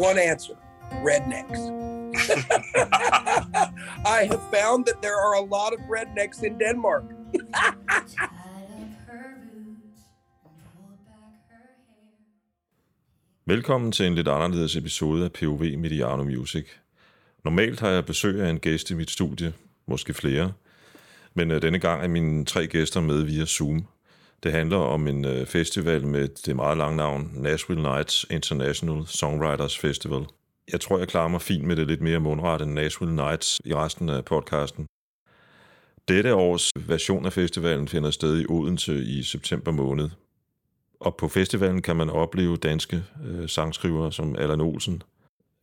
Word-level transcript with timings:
one 0.00 0.18
answer 0.18 0.54
rednecks. 1.08 1.60
I 4.18 4.20
have 4.30 4.42
found 4.56 4.86
that 4.86 5.02
there 5.02 5.18
are 5.26 5.34
a 5.34 5.44
lot 5.56 5.72
of 5.74 5.80
rednecks 5.90 6.42
in 6.42 6.58
Denmark. 6.58 7.04
Velkommen 13.46 13.92
til 13.92 14.06
en 14.06 14.14
lidt 14.14 14.28
anderledes 14.28 14.76
episode 14.76 15.24
af 15.24 15.32
POV 15.32 15.78
Mediano 15.78 16.24
Music. 16.24 16.66
Normalt 17.44 17.80
har 17.80 17.88
jeg 17.88 18.06
besøg 18.06 18.40
af 18.40 18.50
en 18.50 18.58
gæst 18.58 18.90
i 18.90 18.94
mit 18.94 19.10
studie, 19.10 19.52
måske 19.86 20.14
flere, 20.14 20.52
men 21.34 21.50
øh, 21.50 21.62
denne 21.62 21.78
gang 21.78 22.02
er 22.04 22.08
mine 22.08 22.44
tre 22.44 22.66
gæster 22.66 23.00
med 23.00 23.22
via 23.22 23.44
Zoom. 23.44 23.86
Det 24.42 24.52
handler 24.52 24.76
om 24.76 25.06
en 25.06 25.24
øh, 25.24 25.46
festival 25.46 26.06
med 26.06 26.28
det 26.28 26.56
meget 26.56 26.78
lange 26.78 26.96
navn 26.96 27.30
Nashville 27.34 27.82
Nights 27.82 28.26
International 28.30 29.06
Songwriters 29.06 29.78
Festival. 29.78 30.26
Jeg 30.72 30.80
tror, 30.80 30.98
jeg 30.98 31.08
klarer 31.08 31.28
mig 31.28 31.42
fint 31.42 31.64
med 31.64 31.76
det 31.76 31.86
lidt 31.86 32.00
mere 32.00 32.20
mundret 32.20 32.62
end 32.62 32.72
Nashville 32.72 33.16
Nights 33.16 33.60
i 33.64 33.74
resten 33.74 34.08
af 34.08 34.24
podcasten. 34.24 34.86
Dette 36.08 36.34
års 36.34 36.70
version 36.86 37.26
af 37.26 37.32
festivalen 37.32 37.88
finder 37.88 38.10
sted 38.10 38.40
i 38.40 38.46
Odense 38.48 39.04
i 39.04 39.22
september 39.22 39.72
måned. 39.72 40.10
Og 41.00 41.16
på 41.16 41.28
festivalen 41.28 41.82
kan 41.82 41.96
man 41.96 42.10
opleve 42.10 42.56
danske 42.56 43.04
øh, 43.26 43.48
sangskrivere 43.48 44.12
som 44.12 44.36
Allan 44.36 44.60
Olsen, 44.60 45.02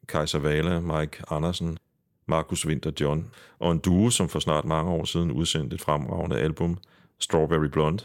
Kaiser 0.07 0.39
Vala, 0.39 0.79
Mike 0.79 1.23
Andersen, 1.31 1.77
Markus 2.25 2.65
Winter 2.65 2.91
John, 3.01 3.31
og 3.59 3.71
en 3.71 3.79
duo, 3.79 4.09
som 4.09 4.29
for 4.29 4.39
snart 4.39 4.65
mange 4.65 4.91
år 4.91 5.05
siden 5.05 5.31
udsendte 5.31 5.75
et 5.75 5.81
fremragende 5.81 6.39
album, 6.39 6.77
Strawberry 7.19 7.67
Blonde, 7.67 8.03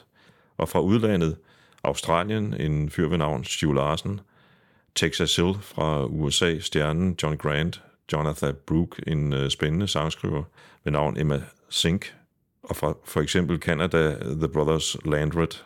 og 0.62 0.68
fra 0.68 0.80
udlandet, 0.80 1.36
Australien, 1.84 2.54
en 2.60 2.90
fyr 2.90 3.08
ved 3.08 3.18
navn 3.18 3.44
Stu 3.44 3.72
Larsen, 3.72 4.20
Texas 4.94 5.36
Hill 5.36 5.54
fra 5.60 6.04
USA, 6.04 6.58
stjernen 6.58 7.18
John 7.22 7.36
Grant, 7.36 7.82
Jonathan 8.12 8.54
Brooke, 8.66 9.02
en 9.06 9.32
øh, 9.32 9.50
spændende 9.50 9.88
sangskriver 9.88 10.42
ved 10.84 10.92
navn 10.92 11.20
Emma 11.20 11.42
Sink, 11.68 12.14
og 12.62 12.76
fra 12.76 12.94
for 13.04 13.20
eksempel 13.20 13.58
Canada, 13.58 14.16
The 14.20 14.48
Brothers 14.48 14.96
Landred. 15.04 15.62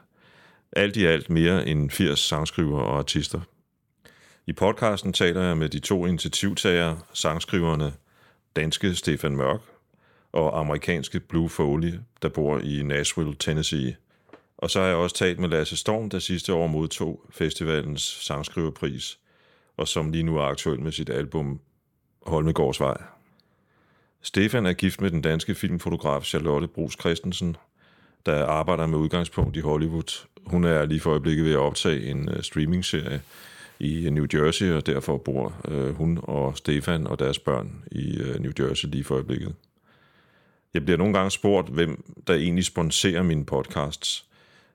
Alt 0.73 0.97
i 0.97 1.05
alt 1.05 1.31
mere 1.31 1.67
end 1.67 1.91
80 1.91 2.19
sangskriver 2.19 2.81
og 2.81 2.99
artister. 2.99 3.41
I 4.47 4.53
podcasten 4.53 5.13
taler 5.13 5.43
jeg 5.43 5.57
med 5.57 5.69
de 5.69 5.79
to 5.79 6.07
initiativtagere, 6.07 6.99
sangskriverne 7.13 7.93
danske 8.57 8.95
Stefan 8.95 9.37
Mørk 9.37 9.61
og 10.33 10.61
amerikanske 10.61 11.21
Blue 11.21 11.49
Foley, 11.49 11.95
der 12.23 12.29
bor 12.29 12.59
i 12.59 12.83
Nashville, 12.83 13.35
Tennessee. 13.35 13.97
Og 14.59 14.71
så 14.71 14.81
har 14.81 14.87
jeg 14.87 14.97
også 14.97 15.17
talt 15.17 15.39
med 15.39 15.49
Lasse 15.49 15.77
Storm, 15.77 16.11
der 16.11 16.19
sidste 16.19 16.55
år 16.55 16.67
modtog 16.67 17.21
festivalens 17.31 18.03
sangskriverpris, 18.03 19.19
og 19.77 19.89
som 19.89 20.11
lige 20.11 20.23
nu 20.23 20.37
er 20.37 20.43
aktuel 20.43 20.81
med 20.81 20.93
sit 20.93 21.11
album 21.11 21.61
Holmegårdsvej. 22.27 23.03
Stefan 24.23 24.67
er 24.67 24.73
gift 24.73 25.01
med 25.01 25.11
den 25.11 25.23
danske 25.23 25.55
filmfotograf 25.55 26.25
Charlotte 26.25 26.69
Brugs 26.69 26.97
Christensen, 27.01 27.57
der 28.27 28.45
arbejder 28.45 28.87
med 28.87 28.99
udgangspunkt 28.99 29.57
i 29.57 29.61
Hollywood. 29.61 30.27
Hun 30.47 30.65
er 30.65 30.85
lige 30.85 31.01
for 31.01 31.11
øjeblikket 31.11 31.45
ved 31.45 31.53
at 31.53 31.59
optage 31.59 32.11
en 32.11 32.29
øh, 32.29 32.43
streamingserie 32.43 33.23
i 33.79 34.07
øh, 34.07 34.13
New 34.13 34.27
Jersey, 34.35 34.73
og 34.73 34.87
derfor 34.87 35.19
bor 35.19 35.55
øh, 35.69 35.95
hun 35.95 36.19
og 36.23 36.57
Stefan 36.59 37.07
og 37.07 37.19
deres 37.19 37.39
børn 37.39 37.85
i 37.93 38.19
New 38.39 38.53
Jersey 38.59 38.89
lige 38.89 39.05
for 39.05 39.15
øjeblikket. 39.15 39.55
Jeg 40.75 40.85
bliver 40.85 40.99
nogle 40.99 41.15
gange 41.15 41.31
spurgt, 41.31 41.69
hvem 41.69 42.05
der 42.27 42.35
egentlig 42.35 42.65
sponsorer 42.65 43.23
mine 43.23 43.45
podcasts. 43.45 44.26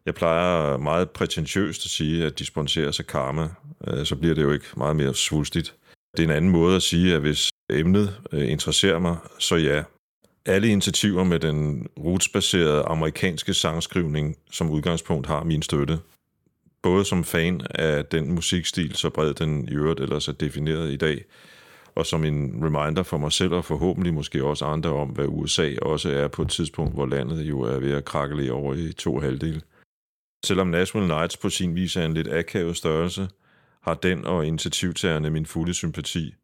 Jeg 0.05 0.15
plejer 0.15 0.77
meget 0.77 1.09
prætentiøst 1.09 1.85
at 1.85 1.91
sige, 1.91 2.25
at 2.25 2.39
de 2.39 2.45
sig 2.91 3.07
Karma. 3.07 3.49
Øh, 3.87 4.05
så 4.05 4.15
bliver 4.15 4.35
det 4.35 4.43
jo 4.43 4.51
ikke 4.51 4.65
meget 4.77 4.95
mere 4.95 5.13
svulstigt. 5.13 5.75
Det 6.17 6.23
er 6.23 6.27
en 6.27 6.35
anden 6.35 6.51
måde 6.51 6.75
at 6.75 6.83
sige, 6.83 7.15
at 7.15 7.21
hvis 7.21 7.49
emnet 7.69 8.19
øh, 8.31 8.51
interesserer 8.51 8.99
mig, 8.99 9.17
så 9.39 9.55
ja. 9.55 9.83
Alle 10.45 10.67
initiativer 10.67 11.23
med 11.23 11.39
den 11.39 11.87
rootsbaserede 11.99 12.81
amerikanske 12.81 13.53
sangskrivning 13.53 14.37
som 14.51 14.69
udgangspunkt 14.69 15.27
har 15.27 15.43
min 15.43 15.61
støtte. 15.61 15.99
Både 16.81 17.05
som 17.05 17.23
fan 17.23 17.61
af 17.69 18.05
den 18.05 18.31
musikstil, 18.31 18.95
så 18.95 19.09
bred 19.09 19.33
den 19.33 19.69
i 19.69 19.71
øvrigt 19.71 19.99
ellers 19.99 20.27
er 20.27 20.31
defineret 20.31 20.91
i 20.91 20.97
dag, 20.97 21.25
og 21.95 22.05
som 22.05 22.23
en 22.23 22.53
reminder 22.63 23.03
for 23.03 23.17
mig 23.17 23.31
selv 23.31 23.53
og 23.53 23.65
forhåbentlig 23.65 24.13
måske 24.13 24.43
også 24.43 24.65
andre 24.65 24.89
om, 24.89 25.09
hvad 25.09 25.25
USA 25.27 25.75
også 25.81 26.09
er 26.09 26.27
på 26.27 26.41
et 26.41 26.49
tidspunkt, 26.49 26.93
hvor 26.93 27.05
landet 27.05 27.41
jo 27.41 27.61
er 27.61 27.79
ved 27.79 27.91
at 27.91 28.05
krakkelere 28.05 28.51
over 28.51 28.73
i 28.73 28.93
to 28.93 29.19
halvdele. 29.19 29.61
Selvom 30.45 30.67
Nashville 30.67 31.07
Nights 31.07 31.37
på 31.37 31.49
sin 31.49 31.75
vis 31.75 31.95
er 31.95 32.05
en 32.05 32.13
lidt 32.13 32.27
akavet 32.27 32.77
størrelse, 32.77 33.29
har 33.81 33.93
den 33.93 34.25
og 34.25 34.45
initiativtagerne 34.45 35.29
min 35.29 35.45
fulde 35.45 35.73
sympati. 35.73 36.35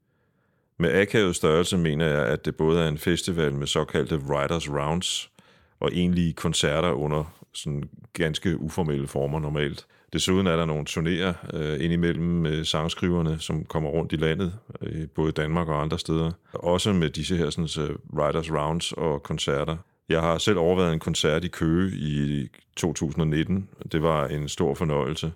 Med 0.79 1.01
akavet 1.01 1.35
størrelse 1.35 1.77
mener 1.77 2.05
jeg, 2.05 2.25
at 2.25 2.45
det 2.45 2.55
både 2.55 2.83
er 2.83 2.87
en 2.87 2.97
festival 2.97 3.53
med 3.53 3.67
såkaldte 3.67 4.17
Writers 4.17 4.69
Rounds 4.69 5.31
og 5.79 5.89
egentlige 5.93 6.33
koncerter 6.33 6.91
under 6.91 7.33
sådan 7.53 7.89
ganske 8.13 8.57
uformelle 8.59 9.07
former 9.07 9.39
normalt. 9.39 9.85
Desuden 10.13 10.47
er 10.47 10.55
der 10.55 10.65
nogle 10.65 10.85
turnéer 10.89 11.57
øh, 11.57 11.83
indimellem 11.83 12.25
med 12.25 12.65
sangskriverne, 12.65 13.39
som 13.39 13.65
kommer 13.65 13.89
rundt 13.89 14.13
i 14.13 14.15
landet, 14.15 14.53
øh, 14.81 15.07
både 15.15 15.29
i 15.29 15.31
Danmark 15.31 15.67
og 15.67 15.81
andre 15.81 15.99
steder. 15.99 16.31
Også 16.53 16.93
med 16.93 17.09
disse 17.09 17.37
her 17.37 17.49
sådan, 17.49 17.67
så 17.67 17.95
Writers 18.13 18.51
Rounds 18.51 18.91
og 18.91 19.23
koncerter. 19.23 19.77
Jeg 20.09 20.21
har 20.21 20.37
selv 20.37 20.57
overvejet 20.57 20.93
en 20.93 20.99
koncert 20.99 21.43
i 21.43 21.47
Køge 21.47 21.91
i 21.95 22.47
2019. 22.77 23.69
Det 23.91 24.01
var 24.01 24.27
en 24.27 24.49
stor 24.49 24.73
fornøjelse. 24.73 25.33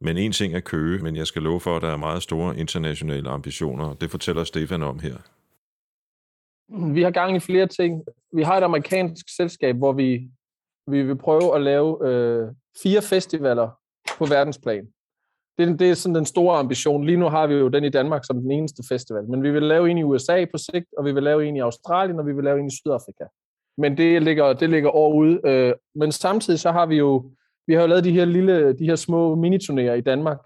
Men 0.00 0.16
en 0.18 0.32
ting 0.32 0.54
er 0.54 0.60
Køge, 0.60 1.02
men 1.02 1.16
jeg 1.16 1.26
skal 1.26 1.42
love 1.42 1.60
for, 1.60 1.76
at 1.76 1.82
der 1.82 1.88
er 1.88 1.96
meget 1.96 2.22
store 2.22 2.58
internationale 2.58 3.30
ambitioner. 3.30 3.94
Det 3.94 4.10
fortæller 4.10 4.44
Stefan 4.44 4.82
om 4.82 4.98
her. 4.98 5.16
Vi 6.92 7.02
har 7.02 7.10
gang 7.10 7.36
i 7.36 7.40
flere 7.40 7.66
ting. 7.66 8.04
Vi 8.32 8.42
har 8.42 8.56
et 8.56 8.62
amerikansk 8.62 9.36
selskab, 9.36 9.76
hvor 9.76 9.92
vi, 9.92 10.30
vi 10.86 11.02
vil 11.02 11.16
prøve 11.16 11.54
at 11.54 11.62
lave 11.62 12.08
øh, 12.08 12.48
fire 12.82 13.02
festivaler 13.02 13.70
på 14.18 14.24
verdensplan. 14.24 14.86
Det, 15.58 15.78
det 15.78 15.90
er 15.90 15.94
sådan 15.94 16.14
den 16.14 16.26
store 16.26 16.58
ambition. 16.58 17.06
Lige 17.06 17.16
nu 17.16 17.28
har 17.28 17.46
vi 17.46 17.54
jo 17.54 17.68
den 17.68 17.84
i 17.84 17.88
Danmark 17.88 18.24
som 18.24 18.40
den 18.40 18.50
eneste 18.50 18.82
festival, 18.88 19.24
men 19.30 19.42
vi 19.42 19.50
vil 19.50 19.62
lave 19.62 19.90
en 19.90 19.98
i 19.98 20.02
USA 20.02 20.44
på 20.44 20.58
sigt, 20.58 20.86
og 20.98 21.04
vi 21.04 21.12
vil 21.12 21.22
lave 21.22 21.46
en 21.46 21.56
i 21.56 21.60
Australien, 21.60 22.18
og 22.18 22.26
vi 22.26 22.32
vil 22.32 22.44
lave 22.44 22.60
en 22.60 22.66
i 22.66 22.76
Sydafrika. 22.76 23.24
Men 23.78 23.96
det 23.96 24.22
ligger, 24.22 24.52
det 24.52 24.70
ligger 24.70 24.90
overude. 24.90 25.40
Øh, 25.44 25.72
men 25.94 26.12
samtidig 26.12 26.60
så 26.60 26.72
har 26.72 26.86
vi 26.86 26.96
jo, 26.96 27.30
vi 27.66 27.74
har 27.74 27.80
jo 27.80 27.86
lavet 27.86 28.04
de 28.04 28.12
her 28.12 28.24
lille, 28.24 28.72
de 28.72 28.84
her 28.84 28.96
små 28.96 29.34
miniturnéer 29.34 29.92
i 29.92 30.00
Danmark. 30.00 30.38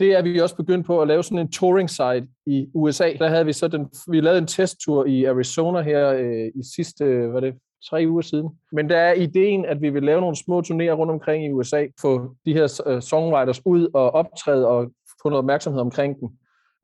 Det 0.00 0.12
er 0.12 0.22
vi 0.22 0.40
også 0.40 0.56
begyndt 0.56 0.86
på 0.86 1.02
at 1.02 1.08
lave 1.08 1.22
sådan 1.22 1.38
en 1.38 1.52
touring 1.52 1.90
site 1.90 2.26
i 2.46 2.66
USA. 2.74 3.12
Der 3.18 3.28
havde 3.28 3.46
vi 3.46 3.52
så 3.52 3.68
den, 3.68 3.88
vi 4.08 4.20
lavede 4.20 4.38
en 4.38 4.46
testtur 4.46 5.06
i 5.06 5.24
Arizona 5.24 5.80
her 5.80 6.12
øh, 6.12 6.46
i 6.54 6.62
sidste, 6.74 7.04
hvad 7.04 7.40
det, 7.40 7.54
tre 7.90 8.04
uger 8.08 8.22
siden. 8.22 8.48
Men 8.72 8.90
der 8.90 8.96
er 8.96 9.12
ideen, 9.12 9.64
at 9.64 9.80
vi 9.82 9.90
vil 9.90 10.02
lave 10.02 10.20
nogle 10.20 10.36
små 10.36 10.60
turnéer 10.60 10.92
rundt 10.92 11.12
omkring 11.12 11.44
i 11.44 11.52
USA, 11.52 11.86
få 12.00 12.34
de 12.46 12.52
her 12.52 12.82
øh, 12.86 13.02
songwriters 13.02 13.66
ud 13.66 13.88
og 13.94 14.10
optræde 14.10 14.68
og 14.68 14.90
få 15.22 15.28
noget 15.28 15.38
opmærksomhed 15.38 15.80
omkring 15.80 16.20
dem. 16.20 16.28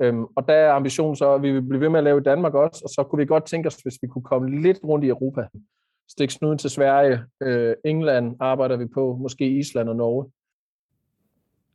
Øhm, 0.03 0.25
og 0.37 0.49
der 0.49 0.55
er 0.55 0.73
ambitionen 0.73 1.17
så, 1.17 1.35
at 1.35 1.43
vi 1.43 1.53
vil 1.53 1.63
blive 1.63 1.81
ved 1.81 1.89
med 1.89 1.99
at 1.99 2.05
lave 2.05 2.21
i 2.21 2.23
Danmark 2.23 2.55
også, 2.55 2.81
og 2.85 2.91
så 2.91 3.03
kunne 3.03 3.21
vi 3.21 3.27
godt 3.27 3.45
tænke 3.45 3.67
os, 3.67 3.77
hvis 3.77 3.99
vi 4.03 4.09
kunne 4.09 4.25
komme 4.25 4.63
lidt 4.63 4.79
rundt 4.85 5.05
i 5.05 5.09
Europa. 5.09 5.47
Stik 6.09 6.31
snuden 6.31 6.59
til 6.59 6.71
Sverige, 6.71 7.21
øh, 7.43 7.75
England 7.85 8.37
arbejder 8.41 8.77
vi 8.77 8.87
på, 8.95 9.19
måske 9.21 9.59
Island 9.59 9.89
og 9.89 9.97
Norge. 9.97 10.31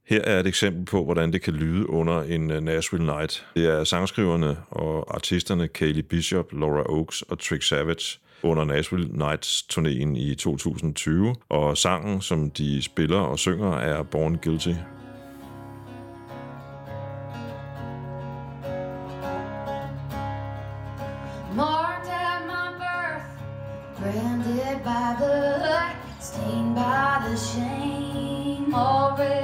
Her 0.05 0.21
er 0.21 0.39
et 0.39 0.47
eksempel 0.47 0.85
på, 0.85 1.03
hvordan 1.03 1.33
det 1.33 1.41
kan 1.41 1.53
lyde 1.53 1.89
under 1.89 2.21
en 2.21 2.51
øh, 2.51 2.61
Nashville 2.61 3.05
Night. 3.05 3.47
Det 3.55 3.66
er 3.66 3.83
sangskriverne 3.83 4.57
og 4.69 5.16
artisterne 5.16 5.67
Kaylee 5.67 6.03
Bishop, 6.03 6.51
Laura 6.51 6.83
Oaks 6.89 7.21
og 7.21 7.39
Trick 7.39 7.63
Savage, 7.63 8.19
under 8.44 8.63
Nashville 8.63 9.17
Nights 9.17 9.67
turnéen 9.73 10.17
i 10.17 10.35
2020, 10.35 11.35
og 11.50 11.77
sangen, 11.77 12.21
som 12.21 12.51
de 12.51 12.81
spiller 12.81 13.19
og 13.19 13.39
synger, 13.39 13.71
er 13.71 14.03
Born 14.03 14.35
Guilty. 14.35 14.73
The 27.33 27.39
shame, 27.39 28.75
already 28.75 29.43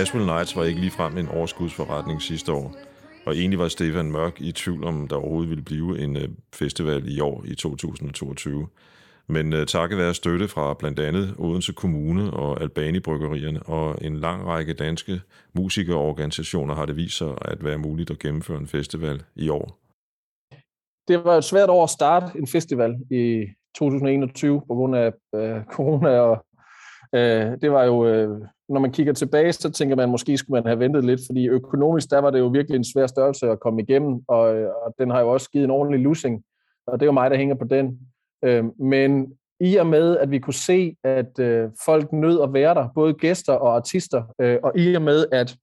Nashville 0.00 0.26
Nights 0.26 0.56
var 0.56 0.64
ikke 0.64 0.80
ligefrem 0.80 1.18
en 1.18 1.28
overskudsforretning 1.28 2.22
sidste 2.22 2.52
år, 2.52 2.74
og 3.26 3.36
egentlig 3.36 3.58
var 3.58 3.68
Stefan 3.68 4.12
Mørk 4.12 4.40
i 4.40 4.52
tvivl 4.52 4.84
om, 4.84 5.08
der 5.08 5.16
overhovedet 5.16 5.50
ville 5.50 5.64
blive 5.64 5.98
en 5.98 6.16
øh, 6.16 6.28
festival 6.54 7.08
i 7.08 7.20
år 7.20 7.44
i 7.44 7.54
2022. 7.54 8.66
Men 9.26 9.52
øh, 9.52 9.66
takket 9.66 9.98
være 9.98 10.14
støtte 10.14 10.48
fra 10.48 10.74
blandt 10.74 11.00
andet 11.00 11.34
Odense 11.38 11.72
Kommune 11.72 12.30
og 12.30 12.60
Albani 12.60 13.00
Bryggerierne 13.00 13.62
og 13.62 13.98
en 14.00 14.16
lang 14.16 14.46
række 14.46 14.74
danske 14.74 15.20
musikerorganisationer 15.54 16.74
har 16.74 16.86
det 16.86 16.96
vist 16.96 17.16
sig 17.16 17.34
at 17.42 17.64
være 17.64 17.78
muligt 17.78 18.10
at 18.10 18.18
gennemføre 18.18 18.58
en 18.58 18.68
festival 18.68 19.22
i 19.36 19.48
år. 19.48 19.78
Det 21.08 21.24
var 21.24 21.36
et 21.36 21.44
svært 21.44 21.70
år 21.70 21.84
at 21.84 21.90
starte 21.90 22.38
en 22.38 22.46
festival 22.46 22.96
i 23.10 23.46
2021 23.74 24.60
på 24.60 24.74
grund 24.74 24.96
af 24.96 25.12
øh, 25.34 25.64
corona, 25.64 26.20
og 26.20 26.44
øh, 27.14 27.60
det 27.62 27.72
var 27.72 27.84
jo, 27.84 28.06
øh, 28.06 28.40
når 28.70 28.80
man 28.80 28.92
kigger 28.92 29.12
tilbage, 29.12 29.52
så 29.52 29.70
tænker 29.70 29.96
man, 29.96 30.08
måske 30.08 30.36
skulle 30.36 30.62
man 30.62 30.66
have 30.66 30.78
ventet 30.78 31.04
lidt, 31.04 31.20
fordi 31.26 31.48
økonomisk, 31.48 32.10
der 32.10 32.18
var 32.18 32.30
det 32.30 32.38
jo 32.38 32.46
virkelig 32.46 32.76
en 32.76 32.84
svær 32.84 33.06
størrelse 33.06 33.50
at 33.50 33.60
komme 33.60 33.82
igennem, 33.82 34.20
og, 34.28 34.56
øh, 34.56 34.70
og 34.82 34.94
den 34.98 35.10
har 35.10 35.20
jo 35.20 35.28
også 35.28 35.50
givet 35.50 35.64
en 35.64 35.70
ordentlig 35.70 36.00
losing, 36.00 36.42
og 36.86 37.00
det 37.00 37.06
er 37.06 37.08
jo 37.08 37.12
mig, 37.12 37.30
der 37.30 37.36
hænger 37.36 37.54
på 37.54 37.64
den. 37.64 37.98
Øh, 38.44 38.64
men 38.80 39.32
i 39.60 39.76
og 39.76 39.86
med, 39.86 40.16
at 40.16 40.30
vi 40.30 40.38
kunne 40.38 40.54
se, 40.54 40.96
at 41.04 41.38
øh, 41.38 41.70
folk 41.84 42.12
nød 42.12 42.42
at 42.42 42.52
være 42.52 42.74
der, 42.74 42.88
både 42.94 43.14
gæster 43.14 43.52
og 43.52 43.76
artister, 43.76 44.22
øh, 44.40 44.58
og 44.62 44.78
i 44.78 44.94
og 44.94 45.02
med, 45.02 45.26
at 45.32 45.56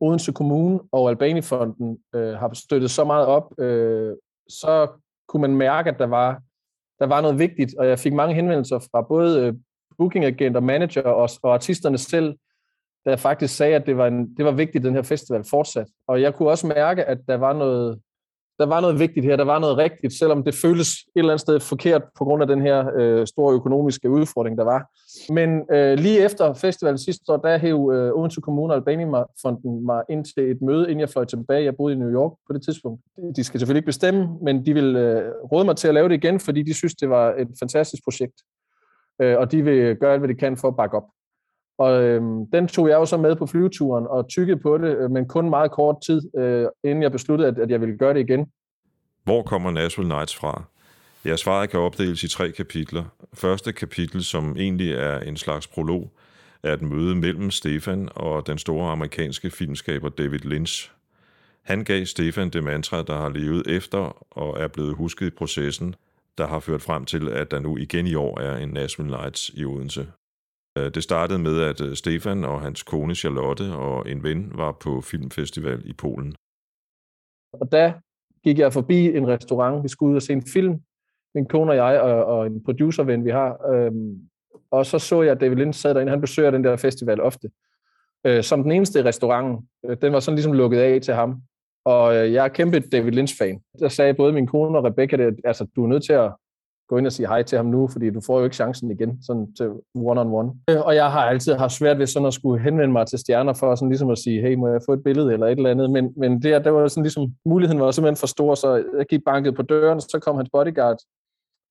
Odense 0.00 0.32
Kommune 0.32 0.80
og 0.92 1.10
Albanifonden 1.10 1.98
øh, 2.14 2.34
har 2.34 2.50
støttet 2.54 2.90
så 2.90 3.04
meget 3.04 3.26
op, 3.26 3.60
øh, 3.60 4.12
så 4.48 4.88
kunne 5.28 5.40
man 5.40 5.56
mærke, 5.56 5.90
at 5.90 5.98
der 5.98 6.06
var, 6.06 6.42
der 6.98 7.06
var 7.06 7.20
noget 7.20 7.38
vigtigt, 7.38 7.74
og 7.78 7.88
jeg 7.88 7.98
fik 7.98 8.12
mange 8.12 8.34
henvendelser 8.34 8.78
fra 8.78 9.02
både 9.02 9.46
øh, 9.46 9.54
bookingagent 9.98 10.56
og 10.56 10.62
manager 10.62 11.02
og, 11.02 11.30
og 11.42 11.54
artisterne 11.54 11.98
selv, 11.98 12.34
der 13.04 13.16
faktisk 13.16 13.56
sagde, 13.56 13.74
at 13.74 13.86
det 13.86 13.96
var, 13.96 14.06
en, 14.06 14.34
det 14.36 14.44
var 14.44 14.52
vigtigt, 14.52 14.82
at 14.82 14.86
den 14.86 14.94
her 14.94 15.02
festival 15.02 15.44
fortsat. 15.50 15.86
Og 16.08 16.22
jeg 16.22 16.34
kunne 16.34 16.48
også 16.50 16.66
mærke, 16.66 17.04
at 17.04 17.18
der 17.28 17.36
var 17.36 17.52
noget, 17.52 18.00
der 18.58 18.66
var 18.66 18.80
noget 18.80 18.98
vigtigt 18.98 19.26
her, 19.26 19.36
der 19.36 19.44
var 19.44 19.58
noget 19.58 19.76
rigtigt, 19.78 20.12
selvom 20.12 20.44
det 20.44 20.54
føltes 20.54 20.88
et 20.88 20.96
eller 21.14 21.32
andet 21.32 21.40
sted 21.40 21.60
forkert 21.60 22.02
på 22.18 22.24
grund 22.24 22.42
af 22.42 22.48
den 22.48 22.62
her 22.62 22.90
øh, 22.96 23.26
store 23.26 23.54
økonomiske 23.54 24.10
udfordring, 24.10 24.58
der 24.58 24.64
var. 24.64 24.80
Men 25.32 25.48
øh, 25.72 25.98
lige 25.98 26.24
efter 26.24 26.54
festivalen 26.54 26.98
sidste 26.98 27.32
år, 27.32 27.36
der 27.36 27.58
hæv 27.58 27.90
øh, 27.94 28.12
Odense 28.12 28.40
Kommune 28.40 28.72
og 28.72 28.76
Albani-fonden 28.76 29.86
mig 29.86 30.02
ind 30.10 30.24
til 30.24 30.50
et 30.50 30.62
møde, 30.62 30.82
inden 30.82 31.00
jeg 31.00 31.08
fløj 31.08 31.24
tilbage. 31.24 31.64
Jeg 31.64 31.76
boede 31.76 31.94
i 31.94 31.98
New 31.98 32.10
York 32.10 32.32
på 32.46 32.52
det 32.52 32.62
tidspunkt. 32.62 33.00
De 33.36 33.44
skal 33.44 33.60
selvfølgelig 33.60 33.78
ikke 33.78 33.86
bestemme, 33.86 34.28
men 34.42 34.66
de 34.66 34.74
vil 34.74 34.96
øh, 34.96 35.32
råde 35.52 35.64
mig 35.64 35.76
til 35.76 35.88
at 35.88 35.94
lave 35.94 36.08
det 36.08 36.14
igen, 36.14 36.40
fordi 36.40 36.62
de 36.62 36.74
synes, 36.74 36.94
det 36.94 37.10
var 37.10 37.34
et 37.38 37.48
fantastisk 37.60 38.04
projekt. 38.04 38.34
Øh, 39.20 39.38
og 39.38 39.52
de 39.52 39.64
vil 39.64 39.96
gøre 39.96 40.12
alt, 40.12 40.20
hvad 40.20 40.28
de 40.28 40.34
kan 40.34 40.56
for 40.56 40.68
at 40.68 40.76
bakke 40.76 40.96
op. 40.96 41.04
Og 41.78 42.02
øh, 42.02 42.22
den 42.52 42.68
tog 42.68 42.88
jeg 42.88 42.94
jo 42.94 43.04
så 43.04 43.16
med 43.16 43.36
på 43.36 43.46
flyveturen 43.46 44.06
og 44.06 44.28
tykkede 44.28 44.60
på 44.60 44.78
det, 44.78 44.96
øh, 44.96 45.10
men 45.10 45.28
kun 45.28 45.50
meget 45.50 45.70
kort 45.70 45.96
tid, 46.06 46.38
øh, 46.38 46.66
inden 46.84 47.02
jeg 47.02 47.12
besluttede, 47.12 47.48
at, 47.48 47.58
at 47.58 47.70
jeg 47.70 47.80
ville 47.80 47.98
gøre 47.98 48.14
det 48.14 48.20
igen. 48.20 48.46
Hvor 49.24 49.42
kommer 49.42 49.70
Nashville 49.70 50.08
Nights 50.08 50.36
fra? 50.36 50.64
Ja, 51.24 51.36
svaret 51.36 51.70
kan 51.70 51.80
opdeles 51.80 52.22
i 52.22 52.28
tre 52.28 52.50
kapitler. 52.50 53.04
Første 53.34 53.72
kapitel, 53.72 54.24
som 54.24 54.56
egentlig 54.56 54.92
er 54.92 55.20
en 55.20 55.36
slags 55.36 55.66
prolog, 55.66 56.10
er 56.62 56.72
et 56.72 56.82
møde 56.82 57.14
mellem 57.14 57.50
Stefan 57.50 58.08
og 58.14 58.46
den 58.46 58.58
store 58.58 58.92
amerikanske 58.92 59.50
filmskaber 59.50 60.08
David 60.08 60.38
Lynch. 60.38 60.92
Han 61.62 61.84
gav 61.84 62.04
Stefan 62.04 62.50
det 62.50 62.64
mantra, 62.64 63.02
der 63.02 63.16
har 63.16 63.28
levet 63.28 63.66
efter 63.66 64.26
og 64.30 64.60
er 64.60 64.68
blevet 64.68 64.94
husket 64.94 65.26
i 65.26 65.30
processen, 65.30 65.94
der 66.38 66.46
har 66.46 66.60
ført 66.60 66.82
frem 66.82 67.04
til, 67.04 67.28
at 67.28 67.50
der 67.50 67.60
nu 67.60 67.76
igen 67.76 68.06
i 68.06 68.14
år 68.14 68.40
er 68.40 68.56
en 68.56 68.68
Nashville 68.68 69.16
Nights 69.16 69.48
i 69.54 69.64
Odense. 69.64 70.06
Øh, 70.78 70.94
det 70.94 71.02
startede 71.02 71.38
med, 71.38 71.62
at 71.62 71.80
øh, 71.80 71.96
Stefan 71.96 72.44
og 72.44 72.60
hans 72.60 72.82
kone 72.82 73.14
Charlotte 73.14 73.72
og 73.72 74.10
en 74.10 74.22
ven 74.22 74.52
var 74.54 74.72
på 74.72 75.00
filmfestival 75.00 75.82
i 75.84 75.92
Polen. 75.92 76.34
Og 77.52 77.72
der 77.72 77.92
gik 78.44 78.58
jeg 78.58 78.72
forbi 78.72 79.16
en 79.16 79.28
restaurant. 79.28 79.82
Vi 79.82 79.88
skulle 79.88 80.10
ud 80.10 80.16
og 80.16 80.22
se 80.22 80.32
en 80.32 80.46
film, 80.46 80.80
min 81.34 81.46
kone 81.46 81.70
og 81.70 81.76
jeg, 81.76 82.00
og, 82.00 82.24
og 82.24 82.46
en 82.46 82.64
producerven, 82.64 83.24
vi 83.24 83.30
har. 83.30 83.70
Øhm, 83.72 84.28
og 84.70 84.86
så 84.86 84.98
så 84.98 85.22
jeg, 85.22 85.32
at 85.32 85.40
David 85.40 85.56
Lynch 85.56 85.80
sad 85.80 85.94
derinde. 85.94 86.10
Han 86.10 86.20
besøger 86.20 86.50
den 86.50 86.64
der 86.64 86.76
festival 86.76 87.20
ofte. 87.20 87.50
Øh, 88.26 88.42
som 88.42 88.62
den 88.62 88.72
eneste 88.72 89.00
i 89.00 89.02
restauranten. 89.02 89.68
Øh, 89.84 89.96
den 90.02 90.12
var 90.12 90.20
sådan 90.20 90.36
ligesom 90.36 90.52
lukket 90.52 90.78
af 90.78 91.00
til 91.00 91.14
ham. 91.14 91.42
Og 91.84 92.16
øh, 92.16 92.32
jeg 92.32 92.44
er 92.44 92.48
kæmpe 92.48 92.80
David 92.80 93.12
Lynch-fan. 93.12 93.60
Der 93.78 93.88
sagde 93.88 94.14
både 94.14 94.32
min 94.32 94.46
kone 94.46 94.78
og 94.78 94.84
Rebecca, 94.84 95.16
at 95.16 95.34
altså, 95.44 95.66
du 95.76 95.84
er 95.84 95.88
nødt 95.88 96.04
til 96.04 96.12
at 96.12 96.32
gå 96.88 96.98
ind 96.98 97.06
og 97.06 97.12
sige 97.12 97.26
hej 97.26 97.42
til 97.42 97.56
ham 97.56 97.66
nu, 97.66 97.88
fordi 97.88 98.10
du 98.10 98.20
får 98.26 98.38
jo 98.38 98.44
ikke 98.44 98.56
chancen 98.56 98.90
igen, 98.90 99.22
sådan 99.22 99.54
til 99.54 99.66
one-on-one. 99.94 100.50
Øh, 100.70 100.80
og 100.80 100.94
jeg 100.94 101.12
har 101.12 101.20
altid 101.20 101.54
haft 101.54 101.72
svært 101.72 101.98
ved 101.98 102.06
sådan 102.06 102.26
at 102.26 102.34
skulle 102.34 102.62
henvende 102.62 102.92
mig 102.92 103.06
til 103.06 103.18
stjerner, 103.18 103.52
for 103.52 103.74
sådan 103.74 103.88
ligesom 103.88 104.10
at 104.10 104.18
sige, 104.18 104.40
hey, 104.40 104.54
må 104.54 104.68
jeg 104.68 104.80
få 104.86 104.92
et 104.92 105.02
billede 105.02 105.32
eller 105.32 105.46
et 105.46 105.56
eller 105.56 105.70
andet, 105.70 105.90
men, 105.90 106.12
men 106.16 106.42
det, 106.42 106.64
der 106.64 106.70
var 106.70 106.88
sådan 106.88 107.02
ligesom, 107.02 107.34
muligheden 107.44 107.80
var 107.80 107.90
simpelthen 107.90 108.20
for 108.20 108.26
stor, 108.26 108.54
så 108.54 108.84
jeg 108.98 109.06
gik 109.06 109.20
banket 109.24 109.54
på 109.54 109.62
døren, 109.62 110.00
så 110.00 110.18
kom 110.22 110.36
hans 110.36 110.48
bodyguard, 110.52 110.98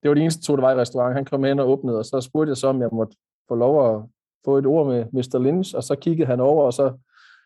det 0.02 0.10
var 0.10 0.16
de 0.16 0.22
eneste 0.22 0.42
to, 0.44 0.56
der 0.56 0.62
var 0.62 0.72
i 0.72 0.76
restaurant. 0.76 1.16
han 1.16 1.26
kom 1.26 1.44
hen 1.44 1.60
og 1.60 1.70
åbnede, 1.70 1.98
og 2.00 2.06
så 2.06 2.22
spurgte 2.22 2.50
jeg 2.50 2.58
så, 2.58 2.68
om 2.68 2.82
jeg 2.82 2.90
måtte 2.94 3.16
få 3.48 3.56
lov 3.56 3.96
at 3.96 4.02
få 4.46 4.58
et 4.58 4.66
ord 4.66 4.88
med 4.88 5.06
Mr. 5.14 5.40
Lynch, 5.40 5.76
og 5.76 5.84
så 5.84 5.96
kiggede 5.96 6.28
han 6.28 6.40
over, 6.40 6.66
og 6.66 6.74
så 6.74 6.94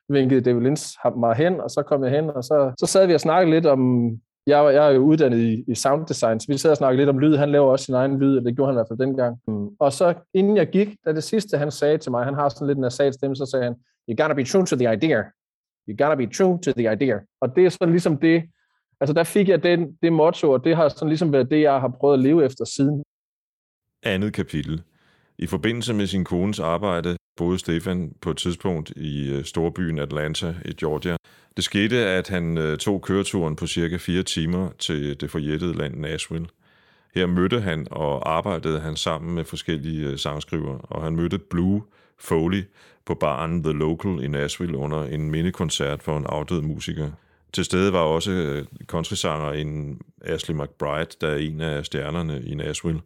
vinkede 0.10 0.42
David 0.42 0.62
Lynch 0.62 0.98
ham- 1.06 1.18
mig 1.20 1.36
hen, 1.36 1.60
og 1.60 1.70
så 1.70 1.84
kom 1.88 2.04
jeg 2.04 2.12
hen, 2.12 2.30
og 2.30 2.44
så, 2.44 2.74
så 2.80 2.86
sad 2.86 3.08
vi 3.08 3.14
og 3.14 3.20
snakkede 3.20 3.56
lidt 3.56 3.66
om, 3.66 4.10
jeg, 4.48 4.64
var- 4.64 4.70
jeg 4.70 4.88
er 4.88 4.92
jo 4.92 5.02
uddannet 5.02 5.38
i, 5.38 5.64
i 5.68 5.76
sound 5.76 6.06
design, 6.08 6.40
så 6.40 6.46
vi 6.50 6.58
sad 6.58 6.72
og 6.72 6.78
snakkede 6.78 6.98
lidt 7.02 7.10
om 7.10 7.20
lyd. 7.20 7.36
Han 7.36 7.52
laver 7.52 7.72
også 7.72 7.86
sin 7.86 7.94
egen 7.94 8.18
lyd, 8.20 8.38
og 8.38 8.46
det 8.46 8.56
gjorde 8.56 8.68
han 8.68 8.74
i 8.76 8.78
hvert 8.78 8.88
fald 8.90 9.00
dengang. 9.00 9.38
Mm. 9.48 9.68
Og 9.80 9.94
så 9.94 10.14
inden 10.34 10.58
jeg 10.58 10.68
gik, 10.70 10.96
da 11.06 11.14
det 11.14 11.24
sidste 11.24 11.58
han 11.58 11.72
sagde 11.72 11.98
til 11.98 12.12
mig, 12.12 12.26
han 12.26 12.34
har 12.34 12.50
sådan 12.50 12.68
lidt 12.68 12.78
en 12.78 12.82
nasal 12.82 13.14
stemme, 13.14 13.36
så 13.36 13.46
sagde 13.46 13.66
han, 13.66 13.76
you 14.10 14.16
gotta 14.24 14.34
be 14.34 14.44
true 14.44 14.66
to 14.66 14.76
the 14.76 14.94
idea. 14.94 15.24
You 15.88 15.96
gotta 15.98 16.16
be 16.16 16.28
true 16.28 16.60
to 16.62 16.72
the 16.72 16.92
idea. 16.94 17.18
Og 17.42 17.56
det 17.56 17.66
er 17.66 17.70
sådan 17.70 17.90
ligesom 17.92 18.18
det, 18.18 18.44
altså 19.00 19.14
der 19.14 19.24
fik 19.24 19.50
jeg 19.50 19.64
den, 19.64 19.98
det 20.02 20.14
motto, 20.14 20.52
og 20.52 20.64
det 20.64 20.76
har 20.76 20.90
sådan 20.90 21.08
ligesom 21.08 21.34
været 21.34 21.52
det, 21.52 21.62
jeg 21.62 21.80
har 21.80 21.88
prøvet 22.00 22.14
at 22.14 22.20
leve 22.20 22.46
efter 22.46 22.66
siden. 22.66 23.04
Andet 24.04 24.34
kapitel. 24.34 24.84
I 25.38 25.48
forbindelse 25.48 25.94
med 25.94 26.08
sin 26.08 26.24
kones 26.24 26.60
arbejde 26.60 27.18
boede 27.38 27.60
Stefan 27.60 28.14
på 28.22 28.32
et 28.32 28.38
tidspunkt 28.38 28.90
i 28.96 29.32
øh, 29.32 29.44
storbyen 29.44 30.00
Atlanta 30.00 30.56
i 30.66 30.74
Georgia. 30.74 31.18
Det 31.56 31.64
skete, 31.64 31.98
at 31.98 32.30
han 32.30 32.58
øh, 32.58 32.78
tog 32.78 33.02
køreturen 33.02 33.56
på 33.56 33.68
cirka 33.68 33.98
fire 33.98 34.24
timer 34.24 34.70
til 34.80 35.22
det 35.22 35.32
forjættede 35.32 35.78
land 35.78 35.96
Nashville. 35.96 36.48
Her 37.16 37.26
mødte 37.26 37.62
han 37.62 37.88
og 37.92 38.32
arbejdede 38.38 38.80
han 38.80 38.96
sammen 38.96 39.36
med 39.36 39.44
forskellige 39.44 40.08
øh, 40.08 40.18
sangskriver, 40.18 40.66
sangskrivere, 40.66 40.80
og 40.82 41.04
han 41.04 41.16
mødte 41.16 41.38
Blue 41.38 41.84
Foley 42.20 42.64
på 43.06 43.14
baren 43.14 43.64
The 43.64 43.74
Local 43.74 44.24
i 44.24 44.28
Nashville 44.28 44.78
under 44.78 45.04
en 45.04 45.32
mindekoncert 45.32 46.04
for 46.04 46.18
en 46.18 46.26
afdød 46.26 46.62
musiker. 46.62 47.12
Til 47.54 47.66
stede 47.66 47.94
var 47.94 48.00
også 48.00 48.66
countrysangeren 48.86 50.02
Ashley 50.22 50.56
McBride, 50.56 51.12
der 51.22 51.28
er 51.28 51.38
en 51.38 51.62
af 51.62 51.86
stjernerne 51.86 52.44
i 52.46 52.56
Nashville. 52.56 53.02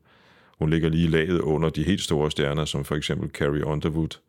Hun 0.60 0.70
ligger 0.70 0.90
lige 0.90 1.08
laget 1.08 1.40
under 1.40 1.70
de 1.70 1.84
helt 1.84 2.02
store 2.02 2.32
stjerner, 2.32 2.66
som 2.66 2.86
for 2.86 2.96
eksempel 2.96 3.30
Carrie 3.30 3.66
Underwood, 3.66 4.20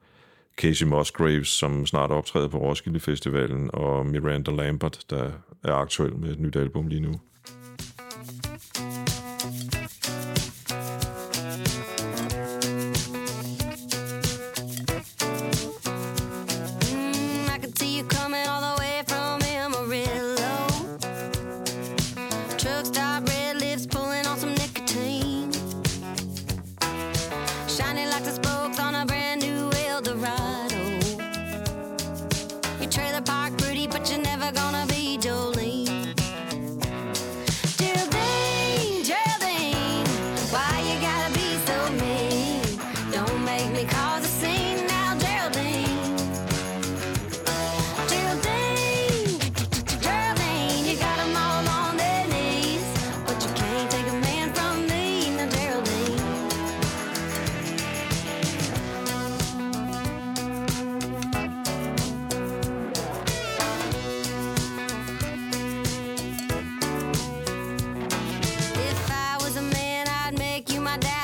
Casey 0.56 0.86
Musgraves, 0.86 1.48
som 1.48 1.86
snart 1.86 2.10
optræder 2.10 2.48
på 2.48 2.58
Roskilde 2.58 3.00
Festivalen, 3.00 3.70
og 3.72 4.06
Miranda 4.06 4.50
Lambert, 4.50 5.04
der 5.10 5.30
er 5.64 5.72
aktuel 5.72 6.16
med 6.16 6.30
et 6.30 6.40
nyt 6.40 6.56
album 6.56 6.86
lige 6.86 7.00
nu. 7.00 7.20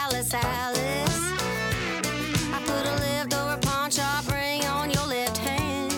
Alice, 0.02 0.34
Alice. 0.62 1.18
I 2.56 2.58
could 2.66 2.86
have 2.90 3.00
lived 3.08 3.32
over 3.40 3.54
a 3.58 3.60
pawn 3.68 3.90
shop, 3.98 4.22
ring 4.36 4.62
on 4.78 4.86
your 4.96 5.06
left 5.16 5.38
hand. 5.48 5.92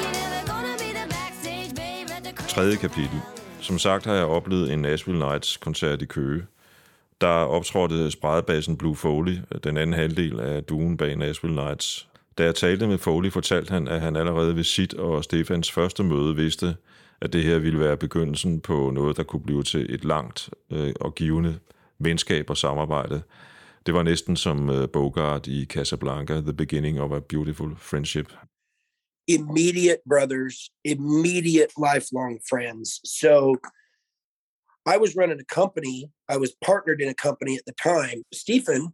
You're 0.00 0.14
never 0.20 0.40
gonna 0.52 0.76
be 0.84 0.90
the 1.00 1.06
backstage 1.16 1.72
babe 1.80 2.08
at 2.16 2.22
the 2.24 2.32
Tredje 2.54 2.76
kapitel. 2.76 3.20
Som 3.60 3.78
sagt 3.78 4.04
har 4.06 4.14
jeg 4.14 4.24
oplevet 4.24 4.72
en 4.72 4.78
Nashville 4.78 5.20
Nights-koncert 5.20 6.02
i 6.02 6.06
Køge. 6.06 6.42
Der 7.20 7.28
optrådte 7.28 8.10
spredebasen 8.10 8.76
Blue 8.76 8.96
Foley, 8.96 9.38
den 9.64 9.76
anden 9.76 9.94
halvdel 9.94 10.40
af 10.40 10.64
duen 10.64 10.96
bag 10.96 11.16
Nashville 11.16 11.56
Nights. 11.56 12.08
Da 12.38 12.44
jeg 12.44 12.54
talte 12.54 12.86
med 12.86 12.98
Foley, 12.98 13.30
fortalte 13.32 13.72
han, 13.72 13.88
at 13.88 14.00
han 14.00 14.16
allerede 14.16 14.56
ved 14.56 14.64
sit 14.64 14.94
og 14.94 15.24
Stefans 15.24 15.72
første 15.72 16.02
møde 16.02 16.36
vidste, 16.36 16.76
at 17.20 17.32
det 17.32 17.44
her 17.44 17.58
ville 17.58 17.80
være 17.80 17.96
begyndelsen 17.96 18.60
på 18.60 18.90
noget, 18.94 19.16
der 19.16 19.22
kunne 19.22 19.42
blive 19.42 19.62
til 19.62 19.94
et 19.94 20.04
langt 20.04 20.50
øh, 20.72 20.92
og 21.00 21.14
givende 21.14 21.58
venskab 21.98 22.50
og 22.50 22.56
samarbejde. 22.56 23.22
Det 23.86 23.94
var 23.94 24.02
næsten 24.02 24.36
som 24.36 24.70
øh, 24.70 24.88
Bogart 24.92 25.46
i 25.46 25.64
Casablanca, 25.64 26.34
The 26.40 26.52
Beginning 26.52 27.00
of 27.00 27.12
a 27.12 27.20
Beautiful 27.20 27.76
Friendship. 27.76 28.32
immediate 29.26 30.00
brothers, 30.06 30.70
immediate 30.84 31.72
lifelong 31.76 32.38
friends. 32.48 33.00
So 33.04 33.56
I 34.86 34.96
was 34.98 35.16
running 35.16 35.40
a 35.40 35.54
company. 35.54 36.10
I 36.28 36.36
was 36.36 36.54
partnered 36.64 37.00
in 37.00 37.08
a 37.08 37.14
company 37.14 37.56
at 37.56 37.66
the 37.66 37.72
time. 37.72 38.22
Stephen 38.32 38.92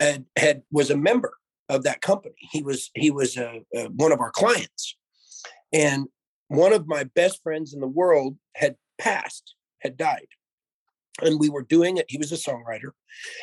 had, 0.00 0.24
had 0.36 0.62
was 0.70 0.90
a 0.90 0.96
member 0.96 1.34
of 1.68 1.82
that 1.84 2.00
company. 2.00 2.36
He 2.52 2.62
was 2.62 2.90
he 2.94 3.10
was 3.10 3.36
uh, 3.36 3.60
uh, 3.76 3.88
one 3.96 4.12
of 4.12 4.20
our 4.20 4.30
clients, 4.30 4.96
and 5.72 6.06
one 6.48 6.72
of 6.72 6.86
my 6.86 7.04
best 7.04 7.42
friends 7.42 7.74
in 7.74 7.80
the 7.80 7.88
world 7.88 8.36
had 8.54 8.76
passed, 8.98 9.54
had 9.80 9.96
died, 9.96 10.26
and 11.22 11.38
we 11.38 11.48
were 11.48 11.62
doing 11.62 11.96
it. 11.96 12.06
He 12.08 12.18
was 12.18 12.32
a 12.32 12.36
songwriter, 12.36 12.90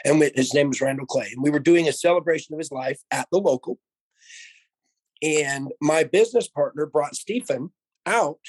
and 0.06 0.20
we, 0.20 0.32
his 0.36 0.54
name 0.54 0.70
was 0.70 0.82
Randall 0.82 1.06
Clay, 1.06 1.30
and 1.34 1.44
we 1.44 1.50
were 1.50 1.60
doing 1.60 1.88
a 1.88 1.94
celebration 1.94 2.54
of 2.54 2.60
his 2.60 2.72
life 2.72 3.00
at 3.12 3.28
the 3.32 3.40
local 3.40 3.80
and 5.22 5.72
my 5.82 6.04
business 6.04 6.48
partner 6.48 6.86
brought 6.86 7.16
Stephen 7.16 7.72
out, 8.06 8.40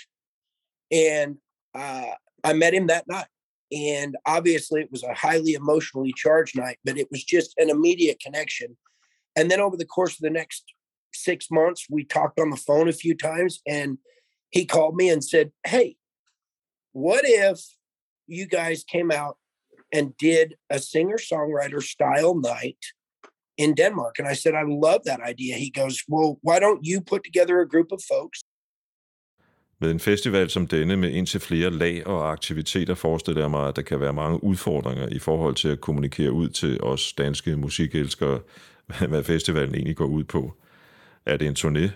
and 0.90 1.36
uh, 1.74 2.06
I 2.42 2.52
met 2.54 2.74
him 2.74 2.86
that 2.86 3.06
night. 3.08 3.26
And 3.70 4.16
obviously, 4.26 4.82
it 4.82 4.90
was 4.90 5.02
a 5.02 5.14
highly 5.14 5.54
emotionally 5.54 6.12
charged 6.14 6.58
night, 6.58 6.78
but 6.84 6.98
it 6.98 7.08
was 7.10 7.24
just 7.24 7.54
an 7.56 7.70
immediate 7.70 8.20
connection. 8.20 8.76
And 9.34 9.50
then 9.50 9.60
over 9.60 9.78
the 9.78 9.86
course 9.86 10.14
of 10.14 10.20
the 10.20 10.30
next 10.30 10.64
six 11.14 11.50
months, 11.50 11.86
we 11.90 12.04
talked 12.04 12.38
on 12.38 12.50
the 12.50 12.56
phone 12.56 12.88
a 12.88 12.92
few 12.92 13.14
times, 13.14 13.60
and 13.66 13.98
he 14.50 14.66
called 14.66 14.96
me 14.96 15.08
and 15.08 15.24
said, 15.24 15.52
"Hey, 15.66 15.96
what 16.92 17.22
if 17.24 17.60
you 18.26 18.46
guys 18.46 18.84
came 18.84 19.10
out 19.10 19.36
and 19.92 20.16
did 20.18 20.54
a 20.70 20.78
singer-songwriter 20.78 21.82
style 21.82 22.34
night?" 22.34 22.82
in 23.58 23.74
Denmark. 23.74 24.18
And 24.18 24.28
I 24.28 24.34
said, 24.34 24.54
I 24.54 24.64
love 24.86 25.00
that 25.04 25.20
idea. 25.32 25.54
He 25.56 25.70
goes, 25.80 25.94
Well, 26.08 26.30
why 26.42 26.58
don't 26.64 26.80
you 26.90 27.00
put 27.00 27.22
together 27.24 27.60
a 27.60 27.68
group 27.68 27.92
of 27.92 28.00
folks? 28.14 28.38
Med 29.80 29.90
en 29.90 30.00
festival 30.00 30.50
som 30.50 30.66
denne 30.66 30.96
med 30.96 31.10
indtil 31.10 31.40
flere 31.40 31.70
lag 31.70 32.06
og 32.06 32.32
aktiviteter 32.32 32.94
forestiller 32.94 33.40
jeg 33.42 33.50
mig, 33.50 33.68
at 33.68 33.76
der 33.76 33.82
kan 33.82 34.00
være 34.00 34.12
mange 34.12 34.44
udfordringer 34.44 35.08
i 35.08 35.18
forhold 35.18 35.54
til 35.54 35.68
at 35.68 35.80
kommunikere 35.80 36.32
ud 36.32 36.48
til 36.48 36.82
os 36.82 37.12
danske 37.12 37.56
musikelskere, 37.56 38.40
hvad 39.08 39.24
festivalen 39.24 39.74
egentlig 39.74 39.96
går 39.96 40.06
ud 40.06 40.24
på. 40.24 40.54
Er 41.26 41.36
det 41.36 41.48
en 41.48 41.56
turné? 41.58 41.90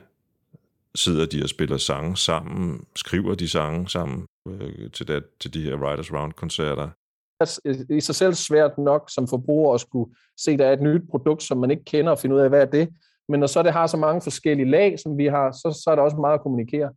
Sidder 0.96 1.26
de 1.26 1.42
og 1.42 1.48
spiller 1.48 1.76
sange 1.76 2.16
sammen? 2.16 2.84
Skriver 2.96 3.34
de 3.34 3.48
sange 3.48 3.88
sammen 3.88 4.26
øh, 4.48 4.90
til, 4.90 5.08
det, 5.08 5.24
til 5.40 5.54
de 5.54 5.62
her 5.62 5.90
Riders 5.90 6.12
Round-koncerter? 6.12 6.82
Det 6.84 7.40
altså, 7.40 7.60
er 7.64 7.94
i 7.94 8.00
sig 8.00 8.14
selv 8.14 8.34
svært 8.34 8.78
nok 8.78 9.10
som 9.10 9.28
forbruger 9.28 9.74
at 9.74 9.80
skulle 9.80 10.14
se, 10.38 10.50
at 10.50 10.58
der 10.58 10.66
er 10.66 10.72
et 10.72 10.82
nyt 10.82 11.02
produkt, 11.10 11.42
som 11.42 11.58
man 11.58 11.70
ikke 11.70 11.84
kender, 11.84 12.10
og 12.10 12.18
finde 12.18 12.36
ud 12.36 12.40
af, 12.40 12.48
hvad 12.48 12.60
er 12.60 12.70
det. 12.70 12.88
Men 13.28 13.40
når 13.40 13.46
så 13.46 13.62
det 13.62 13.72
har 13.72 13.86
så 13.86 13.96
mange 13.96 14.22
forskellige 14.22 14.70
lag, 14.70 14.98
som 14.98 15.18
vi 15.18 15.26
har, 15.26 15.52
så, 15.52 15.80
så 15.84 15.90
er 15.90 15.94
der 15.94 16.02
også 16.02 16.16
meget 16.16 16.34
at 16.34 16.42
kommunikere. 16.42 16.90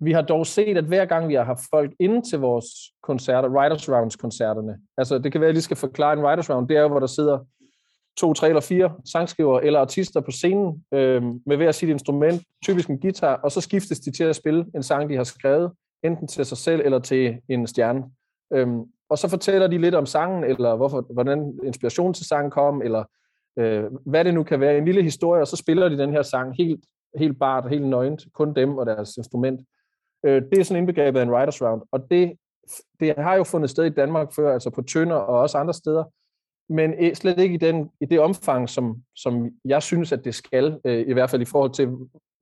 Vi 0.00 0.12
har 0.12 0.22
dog 0.22 0.46
set, 0.46 0.76
at 0.76 0.84
hver 0.84 1.04
gang 1.04 1.28
vi 1.28 1.34
har 1.34 1.44
haft 1.44 1.60
folk 1.70 1.92
inde 2.00 2.30
til 2.30 2.38
vores 2.38 2.66
koncerter, 3.02 3.48
Writers 3.48 3.88
Rounds 3.88 4.16
koncerterne, 4.16 4.78
altså 4.98 5.18
det 5.18 5.32
kan 5.32 5.40
være, 5.40 5.48
at 5.48 5.50
jeg 5.50 5.54
lige 5.54 5.62
skal 5.62 5.76
forklare 5.76 6.12
en 6.12 6.24
Writers 6.24 6.50
Round, 6.50 6.68
det 6.68 6.76
er 6.76 6.80
jo, 6.80 6.88
hvor 6.88 7.00
der 7.00 7.06
sidder 7.06 7.38
to, 8.16 8.32
tre 8.32 8.48
eller 8.48 8.60
fire 8.60 8.92
sangskriver 9.12 9.60
eller 9.60 9.80
artister 9.80 10.20
på 10.20 10.30
scenen 10.30 10.84
øh, 10.94 11.22
med 11.46 11.56
hver 11.56 11.72
sit 11.72 11.88
instrument, 11.88 12.42
typisk 12.64 12.88
en 12.88 13.00
guitar, 13.00 13.34
og 13.34 13.52
så 13.52 13.60
skiftes 13.60 14.00
de 14.00 14.10
til 14.10 14.24
at 14.24 14.36
spille 14.36 14.66
en 14.74 14.82
sang, 14.82 15.10
de 15.10 15.16
har 15.16 15.24
skrevet, 15.24 15.72
enten 16.04 16.28
til 16.28 16.44
sig 16.44 16.58
selv 16.58 16.80
eller 16.84 16.98
til 16.98 17.38
en 17.48 17.66
stjerne. 17.66 18.04
Øh, 18.52 18.68
og 19.08 19.18
så 19.18 19.28
fortæller 19.28 19.66
de 19.66 19.78
lidt 19.78 19.94
om 19.94 20.06
sangen, 20.06 20.44
eller 20.44 20.76
hvorfor, 20.76 21.06
hvordan 21.12 21.58
inspiration 21.64 22.14
til 22.14 22.26
sangen 22.26 22.50
kom, 22.50 22.82
eller 22.82 23.04
øh, 23.58 23.84
hvad 24.06 24.24
det 24.24 24.34
nu 24.34 24.42
kan 24.42 24.60
være, 24.60 24.78
en 24.78 24.84
lille 24.84 25.02
historie, 25.02 25.42
og 25.42 25.46
så 25.48 25.56
spiller 25.56 25.88
de 25.88 25.98
den 25.98 26.12
her 26.12 26.22
sang 26.22 26.56
helt, 26.56 26.84
helt 27.16 27.38
bart, 27.38 27.70
helt 27.70 27.86
nøgent, 27.86 28.22
kun 28.34 28.54
dem 28.54 28.78
og 28.78 28.86
deres 28.86 29.16
instrument. 29.16 29.60
Øh, 30.26 30.42
det 30.50 30.58
er 30.58 30.64
sådan 30.64 30.80
indbegrebet 30.80 31.20
af 31.20 31.22
en 31.22 31.30
writers 31.30 31.62
round, 31.62 31.82
og 31.92 32.10
det, 32.10 32.32
det 33.00 33.14
har 33.18 33.34
jo 33.34 33.44
fundet 33.44 33.70
sted 33.70 33.84
i 33.84 33.88
Danmark 33.90 34.34
før, 34.36 34.52
altså 34.52 34.70
på 34.70 34.82
Tønder 34.82 35.16
og 35.16 35.40
også 35.40 35.58
andre 35.58 35.74
steder, 35.74 36.04
men 36.68 36.94
øh, 37.00 37.14
slet 37.14 37.38
ikke 37.38 37.54
i, 37.54 37.58
den, 37.58 37.90
i 38.00 38.04
det 38.04 38.20
omfang, 38.20 38.68
som, 38.68 39.02
som 39.16 39.50
jeg 39.64 39.82
synes, 39.82 40.12
at 40.12 40.24
det 40.24 40.34
skal, 40.34 40.80
øh, 40.84 41.08
i 41.08 41.12
hvert 41.12 41.30
fald 41.30 41.42
i 41.42 41.44
forhold 41.44 41.70
til, 41.72 41.88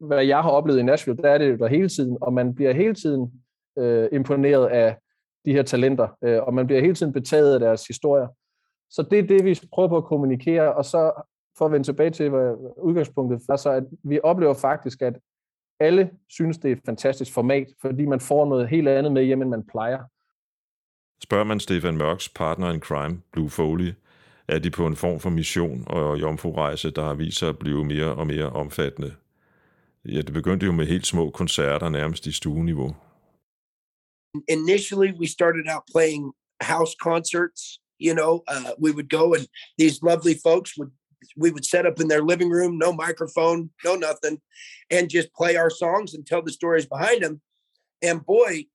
hvad 0.00 0.24
jeg 0.24 0.42
har 0.42 0.50
oplevet 0.50 0.78
i 0.78 0.82
Nashville, 0.82 1.22
der 1.22 1.30
er 1.30 1.38
det 1.38 1.50
jo 1.50 1.56
der 1.56 1.66
hele 1.66 1.88
tiden, 1.88 2.18
og 2.20 2.32
man 2.32 2.54
bliver 2.54 2.72
hele 2.72 2.94
tiden 2.94 3.32
øh, 3.78 4.08
imponeret 4.12 4.66
af 4.66 4.96
de 5.44 5.52
her 5.52 5.62
talenter, 5.62 6.08
øh, 6.24 6.42
og 6.42 6.54
man 6.54 6.66
bliver 6.66 6.80
hele 6.80 6.94
tiden 6.94 7.12
betaget 7.12 7.54
af 7.54 7.60
deres 7.60 7.86
historier. 7.86 8.28
Så 8.90 9.02
det 9.10 9.18
er 9.18 9.22
det, 9.22 9.44
vi 9.44 9.60
prøver 9.72 9.88
på 9.88 9.96
at 9.96 10.04
kommunikere, 10.04 10.74
og 10.74 10.84
så 10.84 11.12
for 11.58 11.66
at 11.66 11.72
vende 11.72 11.86
tilbage 11.86 12.10
til 12.10 12.30
hvad 12.30 12.74
udgangspunktet, 12.82 13.42
er 13.48 13.56
så 13.56 13.70
at 13.70 13.84
vi 14.02 14.20
oplever 14.22 14.54
faktisk, 14.54 15.02
at 15.02 15.14
alle 15.80 16.10
synes, 16.28 16.58
det 16.58 16.68
er 16.68 16.76
et 16.76 16.82
fantastisk 16.86 17.34
format, 17.34 17.66
fordi 17.80 18.06
man 18.06 18.20
får 18.20 18.46
noget 18.46 18.68
helt 18.68 18.88
andet 18.88 19.12
med 19.12 19.24
hjem, 19.24 19.42
end 19.42 19.50
man 19.50 19.66
plejer. 19.66 19.98
Spørger 21.22 21.44
man 21.44 21.60
Stefan 21.60 21.96
Mørks 21.96 22.28
partner 22.28 22.70
in 22.70 22.80
crime, 22.80 23.22
Blue 23.32 23.50
Foley, 23.50 23.92
er 24.48 24.58
de 24.58 24.70
på 24.70 24.86
en 24.86 24.96
form 24.96 25.20
for 25.20 25.30
mission 25.30 25.84
og 25.86 26.18
der 26.18 27.04
har 27.04 27.14
vist 27.14 27.38
sig 27.38 27.48
at 27.48 27.58
blive 27.58 27.84
mere 27.84 28.14
og 28.14 28.26
mere 28.26 28.50
omfattende. 28.50 29.14
Ja, 30.04 30.22
det 30.22 30.32
begyndte 30.32 30.66
jo 30.66 30.72
med 30.72 30.86
helt 30.86 31.06
små 31.06 31.30
koncerter, 31.30 31.88
nærmest 31.88 32.26
i 32.26 32.32
stueniveau. 32.32 32.96
Initially, 34.48 35.12
we 35.20 35.26
started 35.26 35.64
out 35.74 35.82
playing 35.94 36.32
house 36.60 36.96
concerts. 37.02 37.80
You 38.00 38.14
know, 38.14 38.42
uh, 38.54 38.72
we 38.84 38.90
would 38.96 39.08
go 39.08 39.34
and 39.34 39.46
these 39.78 40.02
lovely 40.02 40.34
folks 40.46 40.70
would 40.78 40.92
we 41.36 41.50
would 41.50 41.64
set 41.64 41.86
up 41.86 42.00
in 42.00 42.08
their 42.08 42.22
living 42.22 42.50
room, 42.50 42.78
no 42.78 42.92
microphone, 42.92 43.70
no 43.84 43.94
nothing, 43.94 44.40
and 44.90 45.08
just 45.08 45.28
play 45.32 45.56
our 45.56 45.70
songs 45.70 46.14
and 46.14 46.26
tell 46.26 46.42
the 46.42 46.52
stories 46.52 46.86
behind 46.86 47.22
them. 47.22 47.40
And 48.02 48.26
boy, 48.26 48.66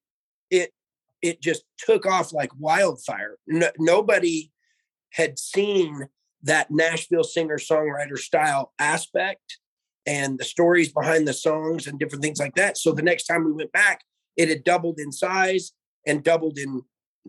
it 0.49 0.69
it 1.21 1.41
just 1.41 1.63
took 1.77 2.05
off 2.05 2.33
like 2.33 2.51
wildfire. 2.57 3.37
No, 3.47 3.69
nobody 3.77 4.51
had 5.11 5.39
seen 5.39 6.07
that 6.43 6.71
Nashville 6.71 7.23
singer 7.23 7.57
songwriter 7.57 8.17
style 8.17 8.73
aspect 8.79 9.59
and 10.05 10.39
the 10.39 10.45
stories 10.45 10.91
behind 10.91 11.27
the 11.27 11.33
songs 11.33 11.87
and 11.87 11.99
different 11.99 12.23
things 12.23 12.39
like 12.39 12.55
that. 12.55 12.77
So 12.77 12.91
the 12.91 13.01
next 13.01 13.25
time 13.25 13.45
we 13.45 13.51
went 13.51 13.71
back, 13.71 14.01
it 14.37 14.49
had 14.49 14.63
doubled 14.63 14.99
in 14.99 15.11
size 15.11 15.73
and 16.07 16.23
doubled 16.23 16.57
in 16.57 16.81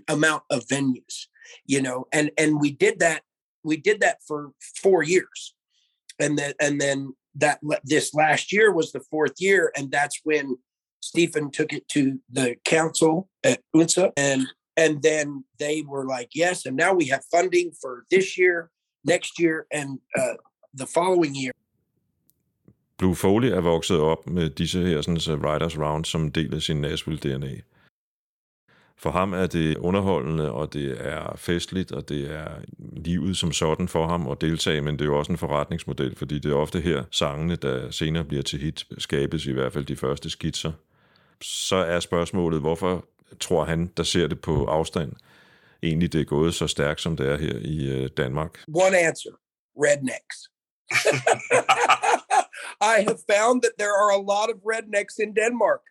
amount 0.09 0.45
of 0.51 0.67
venues, 0.67 1.27
you 1.67 1.83
know, 1.83 2.07
and 2.13 2.31
and 2.39 2.61
we 2.61 2.71
did 2.71 3.01
that 3.01 3.23
we 3.65 3.77
did 3.77 4.01
that 4.01 4.19
for 4.27 4.53
four 4.77 5.03
years, 5.03 5.55
and 6.19 6.39
then 6.39 6.55
and 6.61 6.81
then 6.81 7.15
that 7.35 7.61
this 7.85 8.15
last 8.15 8.53
year 8.53 8.73
was 8.73 8.93
the 8.93 9.01
fourth 9.11 9.35
year, 9.39 9.73
and 9.77 9.91
that's 9.91 10.21
when 10.25 10.57
Stephen 11.01 11.51
took 11.51 11.73
it 11.73 11.87
to 11.89 12.19
the 12.31 12.57
council 12.65 13.29
at 13.45 13.61
UNSA, 13.75 14.13
and 14.17 14.47
and 14.77 15.03
then 15.03 15.45
they 15.59 15.83
were 15.83 16.05
like, 16.17 16.29
yes, 16.35 16.67
and 16.67 16.77
now 16.77 16.93
we 16.95 17.07
have 17.07 17.23
funding 17.35 17.73
for 17.83 18.05
this 18.11 18.39
year, 18.39 18.71
next 19.05 19.41
year, 19.41 19.67
and 19.73 19.99
uh, 20.19 20.37
the 20.75 20.87
following 20.87 21.35
year. 21.35 21.53
Blue 22.99 23.15
Foley 23.15 23.49
er 23.49 23.61
vokset 23.61 24.01
op 24.01 24.27
med 24.27 24.51
disse 24.51 24.79
her 24.79 25.01
sådan, 25.01 25.21
så 25.21 25.35
Riders 25.35 25.79
Round 25.79 26.05
som 26.05 26.33
del 26.33 26.55
af 26.55 26.63
sin 26.63 26.81
Nashville-DNA. 26.81 27.63
For 28.97 29.11
ham 29.11 29.33
er 29.33 29.47
det 29.47 29.77
underholdende, 29.77 30.53
og 30.53 30.73
det 30.73 31.07
er 31.07 31.37
festligt, 31.37 31.93
og 31.93 32.09
det 32.09 32.33
er 32.33 32.49
livet 32.79 33.37
som 33.37 33.53
sådan 33.53 33.89
for 33.89 34.07
ham 34.07 34.29
at 34.29 34.41
deltage, 34.41 34.81
men 34.81 34.95
det 34.95 35.01
er 35.01 35.07
jo 35.07 35.19
også 35.19 35.33
en 35.33 35.39
forretningsmodel, 35.39 36.17
fordi 36.17 36.39
det 36.39 36.51
er 36.51 36.57
ofte 36.57 36.81
her 36.81 37.05
sangene, 37.11 37.57
der 37.57 37.91
senere 37.91 38.25
bliver 38.25 38.43
til 38.43 38.59
hit, 38.59 38.87
skabes 38.99 39.47
i 39.47 39.53
hvert 39.53 39.73
fald 39.73 39.85
de 39.85 39.97
første 39.97 40.31
skitser. 40.31 40.73
Så 41.43 41.77
er 41.77 42.01
spørgsmålet, 42.01 42.61
hvorfor 42.61 43.05
tror 43.41 43.65
han, 43.65 43.87
der 43.97 44.03
ser 44.03 44.27
det 44.27 44.41
på 44.41 44.65
afstand, 44.65 45.13
egentlig 45.83 46.13
det 46.13 46.21
er 46.21 46.25
gået 46.25 46.55
så 46.55 46.67
stærkt, 46.67 47.01
som 47.01 47.17
det 47.17 47.29
er 47.33 47.37
her 47.37 47.59
i 47.59 48.03
øh, 48.03 48.09
Danmark? 48.17 48.59
One 48.69 48.99
answer 48.99 49.31
rednecks. 49.77 50.37
I 52.81 53.05
have 53.09 53.21
found 53.35 53.63
that 53.63 53.79
there 53.79 53.95
are 53.95 54.11
a 54.11 54.19
lot 54.33 54.51
of 54.51 54.57
rednecks 54.65 55.19
in 55.19 55.35
Denmark. 55.35 55.83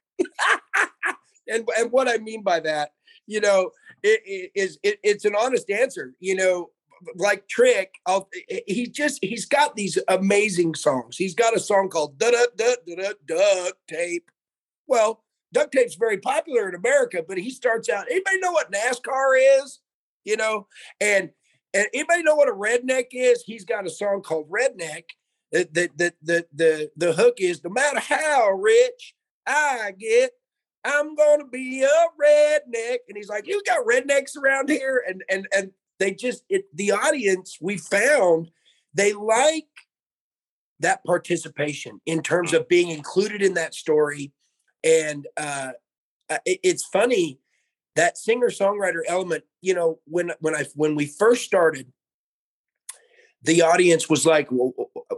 and, 1.47 1.67
and 1.77 1.91
what 1.91 2.07
I 2.07 2.17
mean 2.17 2.43
by 2.43 2.59
that, 2.59 2.89
you 3.27 3.39
know, 3.39 3.71
it, 4.03 4.19
it 4.25 4.51
is 4.55 4.77
it, 4.83 4.99
it's 5.03 5.25
an 5.25 5.35
honest 5.35 5.69
answer. 5.69 6.13
You 6.19 6.35
know, 6.35 6.69
like 7.15 7.47
Trick, 7.47 7.93
I'll, 8.05 8.29
he 8.67 8.87
just 8.87 9.19
he's 9.23 9.45
got 9.45 9.75
these 9.75 9.97
amazing 10.07 10.75
songs. 10.75 11.17
He's 11.17 11.35
got 11.35 11.55
a 11.55 11.59
song 11.59 11.89
called 11.89 12.17
"Da 12.17 12.31
Da 12.31 12.45
Da 12.55 12.75
Da 12.87 13.13
Da 13.27 13.69
Tape." 13.87 14.29
Well, 14.87 15.23
duct 15.53 15.71
tape's 15.71 15.95
very 15.95 16.17
popular 16.17 16.69
in 16.69 16.75
America, 16.75 17.23
but 17.27 17.37
he 17.37 17.49
starts 17.49 17.89
out. 17.89 18.05
Anybody 18.09 18.39
know 18.39 18.51
what 18.51 18.71
NASCAR 18.71 19.61
is? 19.61 19.79
You 20.23 20.37
know, 20.37 20.67
and 20.99 21.29
and 21.73 21.87
anybody 21.93 22.23
know 22.23 22.35
what 22.35 22.49
a 22.49 22.53
redneck 22.53 23.07
is? 23.11 23.43
He's 23.43 23.65
got 23.65 23.85
a 23.85 23.89
song 23.89 24.21
called 24.21 24.49
Redneck. 24.49 25.03
The 25.51 25.69
the 25.71 25.89
the 25.95 26.13
the 26.21 26.45
the, 26.53 26.91
the 26.97 27.13
hook 27.13 27.35
is 27.39 27.63
no 27.63 27.69
matter 27.69 27.99
how 27.99 28.49
rich 28.51 29.15
I 29.47 29.93
get, 29.97 30.31
I'm 30.83 31.15
gonna 31.15 31.47
be 31.47 31.83
a 31.83 31.87
redneck. 32.21 32.97
And 33.07 33.17
he's 33.17 33.29
like, 33.29 33.47
you 33.47 33.61
got 33.65 33.85
rednecks 33.85 34.35
around 34.37 34.69
here, 34.69 35.03
and 35.07 35.23
and 35.29 35.47
and 35.55 35.71
they 35.99 36.13
just 36.13 36.43
it 36.49 36.65
the 36.73 36.91
audience 36.91 37.57
we 37.61 37.77
found 37.77 38.51
they 38.93 39.13
like 39.13 39.67
that 40.79 41.03
participation 41.03 41.99
in 42.05 42.21
terms 42.21 42.53
of 42.53 42.67
being 42.67 42.89
included 42.89 43.41
in 43.41 43.53
that 43.53 43.75
story 43.75 44.31
and 44.83 45.27
uh 45.37 45.71
uh, 46.29 46.37
it- 46.45 46.59
it's 46.63 46.85
funny 46.85 47.39
that 47.95 48.17
singer 48.17 48.49
songwriter 48.49 49.01
element 49.07 49.43
you 49.61 49.73
know 49.73 49.99
when 50.05 50.31
when 50.39 50.55
i 50.55 50.65
when 50.75 50.95
we 50.95 51.05
first 51.05 51.43
started 51.43 51.91
the 53.43 53.61
audience 53.61 54.09
was 54.09 54.25
like 54.25 54.51
well, 54.51 54.73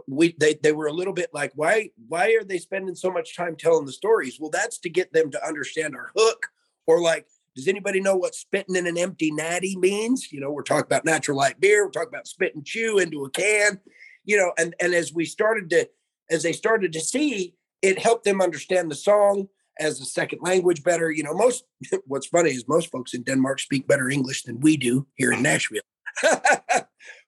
we 0.06 0.34
they, 0.38 0.54
they 0.62 0.72
were 0.72 0.86
a 0.86 0.92
little 0.92 1.12
bit 1.12 1.30
like 1.32 1.52
why 1.54 1.90
why 2.08 2.36
are 2.40 2.44
they 2.44 2.58
spending 2.58 2.94
so 2.94 3.10
much 3.10 3.36
time 3.36 3.56
telling 3.56 3.86
the 3.86 3.92
stories? 3.92 4.38
Well 4.38 4.50
that's 4.50 4.78
to 4.78 4.90
get 4.90 5.12
them 5.12 5.30
to 5.30 5.46
understand 5.46 5.96
our 5.96 6.12
hook 6.16 6.46
or 6.86 7.00
like 7.00 7.26
does 7.54 7.68
anybody 7.68 8.00
know 8.00 8.16
what 8.16 8.34
spitting 8.34 8.76
in 8.76 8.86
an 8.86 8.96
empty 8.96 9.30
natty 9.32 9.76
means? 9.76 10.32
You 10.32 10.40
know 10.40 10.50
we're 10.50 10.62
talking 10.62 10.86
about 10.86 11.04
natural 11.04 11.36
light 11.36 11.60
beer 11.60 11.84
we're 11.84 11.90
talking 11.90 12.08
about 12.10 12.28
spit 12.28 12.54
and 12.54 12.64
chew 12.64 12.98
into 12.98 13.24
a 13.24 13.30
can 13.30 13.80
you 14.24 14.36
know 14.36 14.52
and 14.56 14.74
and 14.80 14.94
as 14.94 15.12
we 15.12 15.24
started 15.24 15.68
to 15.70 15.88
as 16.30 16.42
they 16.44 16.52
started 16.52 16.92
to 16.92 17.00
see 17.00 17.54
it 17.82 17.98
helped 17.98 18.24
them 18.24 18.40
understand 18.40 18.90
the 18.90 18.94
song 18.94 19.48
as 19.78 20.00
a 20.00 20.04
second 20.04 20.40
language 20.42 20.82
better. 20.82 21.10
You 21.10 21.24
know 21.24 21.34
most 21.34 21.64
what's 22.06 22.26
funny 22.26 22.50
is 22.50 22.66
most 22.68 22.90
folks 22.90 23.14
in 23.14 23.22
denmark 23.22 23.60
speak 23.60 23.86
better 23.86 24.08
english 24.08 24.42
than 24.42 24.60
we 24.60 24.76
do 24.76 25.06
here 25.16 25.32
in 25.32 25.42
nashville. 25.50 25.82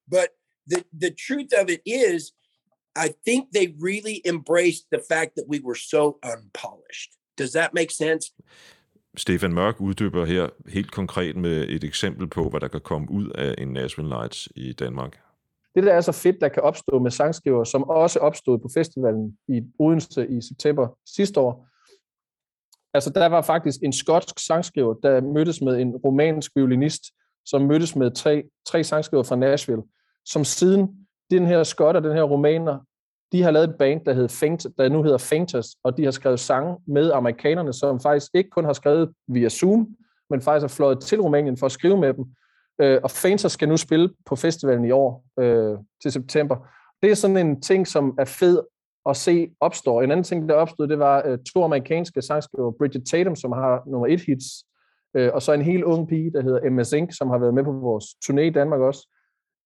But 0.08 0.28
the 0.66 0.84
the 0.92 1.10
truth 1.10 1.52
of 1.60 1.70
it 1.70 1.80
is 1.86 2.32
i 2.96 3.08
think 3.24 3.42
they 3.52 3.74
really 3.78 4.20
embraced 4.24 4.86
the 4.90 4.98
fact 4.98 5.30
that 5.36 5.46
we 5.48 5.60
were 5.60 5.74
so 5.74 6.18
unpolished. 6.22 7.10
Does 7.36 7.52
that 7.52 7.74
make 7.74 7.90
sense? 7.90 8.32
Stefan 9.16 9.54
Mørk 9.54 9.80
uddyber 9.80 10.24
her 10.24 10.48
helt 10.68 10.92
konkret 10.92 11.36
med 11.36 11.68
et 11.68 11.84
eksempel 11.84 12.26
på, 12.26 12.48
hvad 12.48 12.60
der 12.60 12.68
kan 12.68 12.80
komme 12.80 13.10
ud 13.10 13.28
af 13.28 13.54
en 13.58 13.68
Nashville 13.68 14.10
Nights 14.10 14.48
i 14.56 14.72
Danmark. 14.72 15.20
Det, 15.74 15.82
der 15.82 15.92
er 15.92 16.00
så 16.00 16.12
fedt, 16.12 16.40
der 16.40 16.48
kan 16.48 16.62
opstå 16.62 16.98
med 16.98 17.10
sangskriver, 17.10 17.64
som 17.64 17.84
også 17.84 18.18
opstod 18.18 18.58
på 18.58 18.68
festivalen 18.74 19.38
i 19.48 19.62
Odense 19.78 20.28
i 20.28 20.40
september 20.40 20.98
sidste 21.16 21.40
år. 21.40 21.68
Altså, 22.94 23.10
der 23.10 23.26
var 23.26 23.42
faktisk 23.42 23.80
en 23.82 23.92
skotsk 23.92 24.38
sangskriver, 24.38 24.94
der 24.94 25.20
mødtes 25.20 25.60
med 25.60 25.80
en 25.80 25.96
romansk 25.96 26.52
violinist, 26.56 27.02
som 27.46 27.62
mødtes 27.62 27.96
med 27.96 28.10
tre, 28.10 28.42
tre 28.66 28.84
sangskriver 28.84 29.22
fra 29.22 29.36
Nashville, 29.36 29.82
som 30.24 30.44
siden 30.44 31.06
den 31.30 31.46
her 31.46 31.62
skot 31.62 31.96
og 31.96 32.02
den 32.02 32.12
her 32.12 32.22
romaner, 32.22 32.78
de 33.32 33.42
har 33.42 33.50
lavet 33.50 33.70
et 33.70 33.76
band, 33.78 34.04
der, 34.04 34.12
hed 34.12 34.28
Faint, 34.28 34.66
der 34.78 34.88
nu 34.88 35.02
hedder 35.02 35.18
Fainters, 35.18 35.66
og 35.82 35.96
de 35.96 36.04
har 36.04 36.10
skrevet 36.10 36.40
sange 36.40 36.76
med 36.86 37.10
amerikanerne, 37.10 37.72
som 37.72 38.00
faktisk 38.00 38.30
ikke 38.34 38.50
kun 38.50 38.64
har 38.64 38.72
skrevet 38.72 39.12
via 39.28 39.48
Zoom, 39.48 39.96
men 40.30 40.40
faktisk 40.40 40.62
har 40.62 40.76
fløjet 40.76 41.00
til 41.00 41.20
Rumænien 41.20 41.56
for 41.56 41.66
at 41.66 41.72
skrive 41.72 41.96
med 41.96 42.14
dem. 42.14 42.24
Øh, 42.80 43.00
og 43.02 43.10
Fainters 43.10 43.52
skal 43.52 43.68
nu 43.68 43.76
spille 43.76 44.10
på 44.26 44.36
festivalen 44.36 44.84
i 44.84 44.90
år 44.90 45.24
øh, 45.38 45.78
til 46.02 46.12
september. 46.12 46.56
Det 47.02 47.10
er 47.10 47.14
sådan 47.14 47.36
en 47.36 47.60
ting, 47.60 47.86
som 47.86 48.14
er 48.18 48.24
fed 48.24 48.60
at 49.08 49.16
se 49.16 49.50
opstår. 49.60 50.02
En 50.02 50.10
anden 50.10 50.24
ting, 50.24 50.48
der 50.48 50.54
opstod, 50.54 50.88
det 50.88 50.98
var 50.98 51.22
øh, 51.26 51.38
to 51.54 51.64
amerikanske 51.64 52.22
sangskriver, 52.22 52.72
Bridget 52.78 53.06
Tatum, 53.06 53.36
som 53.36 53.52
har 53.52 53.82
nummer 53.86 54.06
et 54.06 54.20
hits, 54.20 54.46
øh, 55.16 55.30
og 55.34 55.42
så 55.42 55.52
en 55.52 55.62
helt 55.62 55.84
ung 55.84 56.08
pige, 56.08 56.32
der 56.32 56.42
hedder 56.42 56.60
Emma 56.66 56.84
Zink, 56.84 57.16
som 57.16 57.30
har 57.30 57.38
været 57.38 57.54
med 57.54 57.64
på 57.64 57.72
vores 57.72 58.04
turné 58.04 58.40
i 58.40 58.50
Danmark 58.50 58.80
også. 58.80 59.08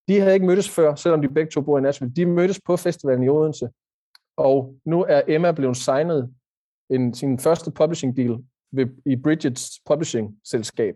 De 0.09 0.21
havde 0.21 0.35
ikke 0.35 0.47
mødtes 0.47 0.71
før, 0.71 0.94
selvom 0.94 1.23
de 1.23 1.29
begge 1.29 1.51
to 1.51 1.61
bor 1.61 1.79
i 1.79 1.81
Nashville. 1.81 2.14
De 2.14 2.27
mødtes 2.27 2.61
på 2.66 2.77
festivalen 2.77 3.25
i 3.25 3.29
Odense, 3.29 3.68
og 4.37 4.75
nu 4.85 5.05
er 5.09 5.23
Emma 5.29 5.53
blevet 5.53 5.77
signet 5.77 6.35
en, 6.90 7.14
sin 7.14 7.38
første 7.38 7.71
publishing 7.71 8.16
deal 8.16 8.38
ved, 8.73 8.87
i 9.07 9.16
Bridgets 9.16 9.81
publishing-selskab. 9.87 10.94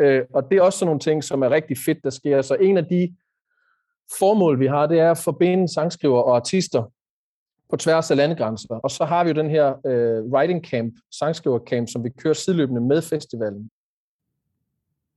Øh, 0.00 0.22
og 0.34 0.42
det 0.50 0.58
er 0.58 0.62
også 0.62 0.78
sådan 0.78 0.86
nogle 0.86 1.00
ting, 1.00 1.24
som 1.24 1.42
er 1.42 1.50
rigtig 1.50 1.76
fedt, 1.78 1.98
der 2.04 2.10
sker. 2.10 2.42
Så 2.42 2.54
en 2.54 2.76
af 2.76 2.84
de 2.84 3.16
formål, 4.18 4.60
vi 4.60 4.66
har, 4.66 4.86
det 4.86 5.00
er 5.00 5.10
at 5.10 5.18
forbinde 5.18 5.74
sangskriver 5.74 6.22
og 6.22 6.36
artister 6.36 6.92
på 7.70 7.76
tværs 7.76 8.10
af 8.10 8.16
landegrænser. 8.16 8.74
Og 8.74 8.90
så 8.90 9.04
har 9.04 9.24
vi 9.24 9.30
jo 9.30 9.34
den 9.34 9.50
her 9.50 9.86
øh, 9.86 10.24
writing 10.24 10.64
camp, 10.66 10.94
sangskriver 11.10 11.58
camp, 11.58 11.88
som 11.88 12.04
vi 12.04 12.08
kører 12.18 12.34
sideløbende 12.34 12.80
med 12.80 13.02
festivalen. 13.02 13.70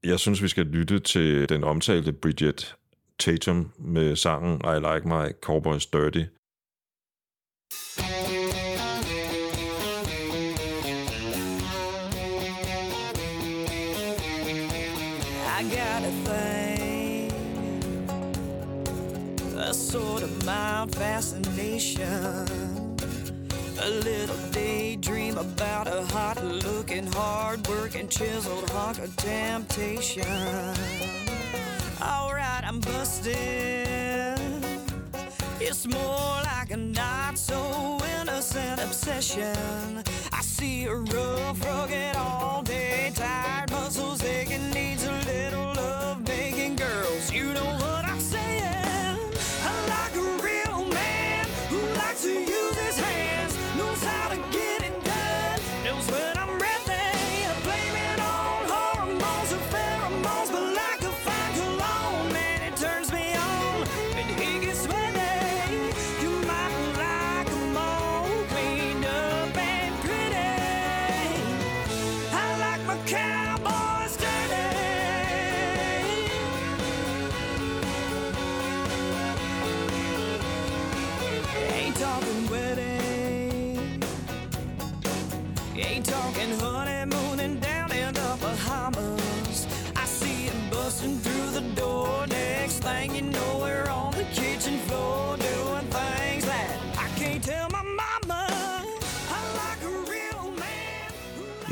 Jeg 0.03 0.19
synes, 0.19 0.43
vi 0.43 0.47
skal 0.47 0.65
lytte 0.65 0.99
til 0.99 1.49
den 1.49 1.63
omtalte 1.63 2.13
Bridget 2.13 2.75
Tatum 3.19 3.71
med 3.79 4.15
sangen 4.15 4.61
I 4.65 4.79
Like 4.79 5.07
My 5.07 5.31
Cowboys 5.41 5.85
Dirty. 5.85 6.23
I 15.61 15.63
got 15.65 16.01
a 16.01 16.11
thing, 16.25 17.29
a 19.59 19.71
sort 19.71 20.23
of 20.23 20.43
mild 20.43 20.95
fascination, 20.95 22.03
a 23.79 23.89
little 24.03 24.35
daydream 24.49 25.37
about 25.37 25.85
a 25.85 26.01
hot 26.13 26.43
looking, 26.43 27.05
hard 27.05 27.67
working, 27.67 28.07
chiseled 28.07 28.71
hunk 28.71 28.97
of 28.97 29.15
temptation. 29.17 30.25
Alright, 32.01 32.63
I'm 32.65 32.79
busted. 32.79 34.39
It's 35.59 35.85
more 35.85 36.41
like 36.43 36.71
a 36.71 36.77
not 36.77 37.37
so 37.37 37.99
innocent 38.19 38.81
obsession. 38.81 40.03
See 40.61 40.85
a 40.85 40.93
rough, 40.93 41.65
rugged, 41.65 42.15
all 42.15 42.61
day, 42.61 43.11
tired 43.15 43.71
muscles 43.71 44.23
aching, 44.23 44.69
needs 44.69 45.03
a 45.03 45.11
little 45.25 45.73
love 45.73 46.21
making 46.27 46.75
girls. 46.75 47.33
You 47.33 47.51
know 47.51 47.90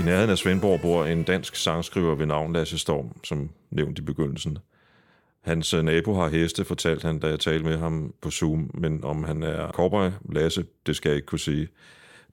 nærheden 0.09 0.29
af 0.29 0.37
Svendborg 0.37 0.81
bor 0.81 1.05
en 1.05 1.23
dansk 1.23 1.55
sangskriver 1.55 2.15
ved 2.15 2.25
navn 2.25 2.53
Lasse 2.53 2.77
Storm, 2.77 3.11
som 3.23 3.49
nævnt 3.71 3.99
i 3.99 4.01
begyndelsen. 4.01 4.57
Hans 5.41 5.73
øh, 5.73 5.83
nabo 5.83 6.13
har 6.13 6.29
heste, 6.29 6.65
fortalte 6.65 7.07
han, 7.07 7.19
da 7.19 7.27
jeg 7.27 7.39
talte 7.39 7.65
med 7.65 7.77
ham 7.77 8.13
på 8.21 8.31
Zoom, 8.31 8.71
men 8.73 9.03
om 9.03 9.23
han 9.23 9.43
er 9.43 9.71
cowboy, 9.71 10.09
Lasse, 10.31 10.65
det 10.85 10.95
skal 10.95 11.09
jeg 11.09 11.15
ikke 11.15 11.25
kunne 11.25 11.39
sige. 11.39 11.67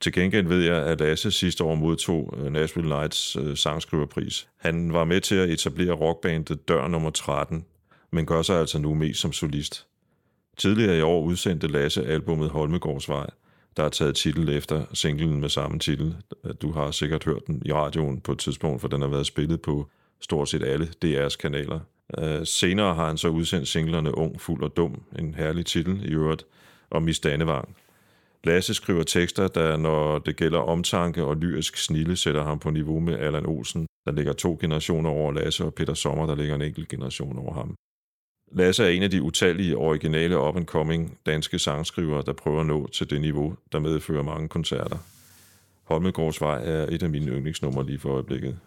Til 0.01 0.13
gengæld 0.13 0.47
ved 0.47 0.63
jeg, 0.63 0.77
at 0.77 1.01
Lasse 1.01 1.31
sidste 1.31 1.65
år 1.65 1.75
modtog 1.75 2.35
øh, 2.39 2.53
Nashville 2.53 2.89
Lights 2.89 3.37
øh, 3.37 3.57
sangskriverpris. 3.57 4.49
Han 4.57 4.93
var 4.93 5.05
med 5.05 5.21
til 5.21 5.35
at 5.35 5.51
etablere 5.51 5.93
rockbandet 5.93 6.69
Dør 6.69 6.89
nummer 6.89 7.11
13, 7.11 7.65
men 8.13 8.27
gør 8.27 8.43
sig 8.43 8.61
altså 8.61 8.79
nu 8.79 8.95
mest 8.95 9.21
som 9.21 9.33
solist. 9.33 9.87
Tidligere 10.57 10.99
i 10.99 11.01
år 11.01 11.23
udsendte 11.23 11.67
Lasse 11.67 12.07
albumet 12.07 12.51
Holmegårdsvej, 12.51 13.31
der 13.77 13.85
er 13.85 13.89
taget 13.89 14.17
titel 14.17 14.49
efter 14.49 14.85
singlen 14.93 15.41
med 15.41 15.49
samme 15.49 15.79
titel. 15.79 16.17
Du 16.63 16.73
har 16.73 16.91
sikkert 16.91 17.25
hørt 17.25 17.47
den 17.47 17.63
i 17.65 17.73
radioen 17.73 18.21
på 18.21 18.33
et 18.33 18.39
tidspunkt, 18.39 18.81
for 18.81 18.89
den 18.89 19.01
har 19.01 19.09
været 19.09 19.27
spillet 19.27 19.63
på 19.63 19.91
stort 20.21 20.49
set 20.49 20.63
alle 20.63 20.89
DR's 21.05 21.37
kanaler. 21.37 21.81
Uh, 22.19 22.45
senere 22.45 22.95
har 22.95 23.07
han 23.07 23.19
så 23.19 23.29
udsendt 23.29 23.69
singlerne 23.69 24.19
Ung, 24.19 24.41
Fuld 24.41 24.63
og 24.63 24.77
Dum, 24.77 25.03
en 25.19 25.35
herlig 25.35 25.67
titel 25.67 26.05
i 26.05 26.13
øvrigt, 26.13 26.47
og 26.91 27.03
Miss 27.03 27.21
Danevang. 27.21 27.77
Lasse 28.45 28.75
skriver 28.75 29.03
tekster, 29.03 29.49
der 29.49 29.77
når 29.77 30.19
det 30.19 30.37
gælder 30.37 30.59
omtanke 30.59 31.25
og 31.25 31.37
lyrisk 31.37 31.77
snille, 31.77 32.17
sætter 32.17 32.45
ham 32.45 32.59
på 32.59 32.71
niveau 32.71 33.01
med 33.01 33.19
Allan 33.19 33.47
Olsen, 33.47 33.87
der 34.05 34.13
ligger 34.13 34.33
to 34.33 34.59
generationer 34.61 35.11
over 35.11 35.33
Lasse, 35.33 35.65
og 35.65 35.75
Peter 35.75 35.95
Sommer, 35.95 36.27
der 36.27 36.35
ligger 36.35 36.55
en 36.55 36.63
enkelt 36.63 36.89
generation 36.89 37.39
over 37.39 37.55
ham. 37.55 37.75
Lasse 38.53 38.85
er 38.85 38.89
en 38.89 39.03
af 39.03 39.11
de 39.11 39.23
utallige 39.23 39.77
originale 39.77 40.39
up-and-coming 40.39 41.19
danske 41.27 41.59
sangskrivere, 41.59 42.23
der 42.27 42.33
prøver 42.33 42.61
at 42.61 42.67
nå 42.67 42.87
til 42.87 43.11
det 43.11 43.21
niveau, 43.21 43.57
der 43.73 43.79
medfører 43.79 44.23
mange 44.23 44.49
koncerter. 44.49 44.97
Holmegårdsvej 45.85 46.63
er 46.65 46.87
et 46.91 47.03
af 47.03 47.11
mine 47.11 47.31
yndlingsnumre 47.31 47.87
lige 47.87 47.99
for 47.99 48.09
øjeblikket. 48.09 48.59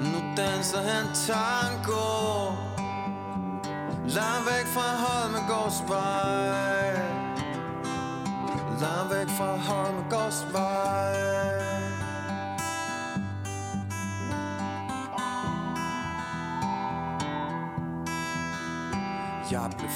Nu 0.00 0.18
danser 0.36 0.82
han 0.82 1.06
tango. 1.26 2.52
Langt 4.06 4.46
væk 4.46 4.66
fra 4.74 4.96
Holmegårdsvej. 5.04 6.94
Langt 8.80 9.14
væk 9.14 9.28
fra 9.28 9.56
Holmegårdsvej. 9.56 11.23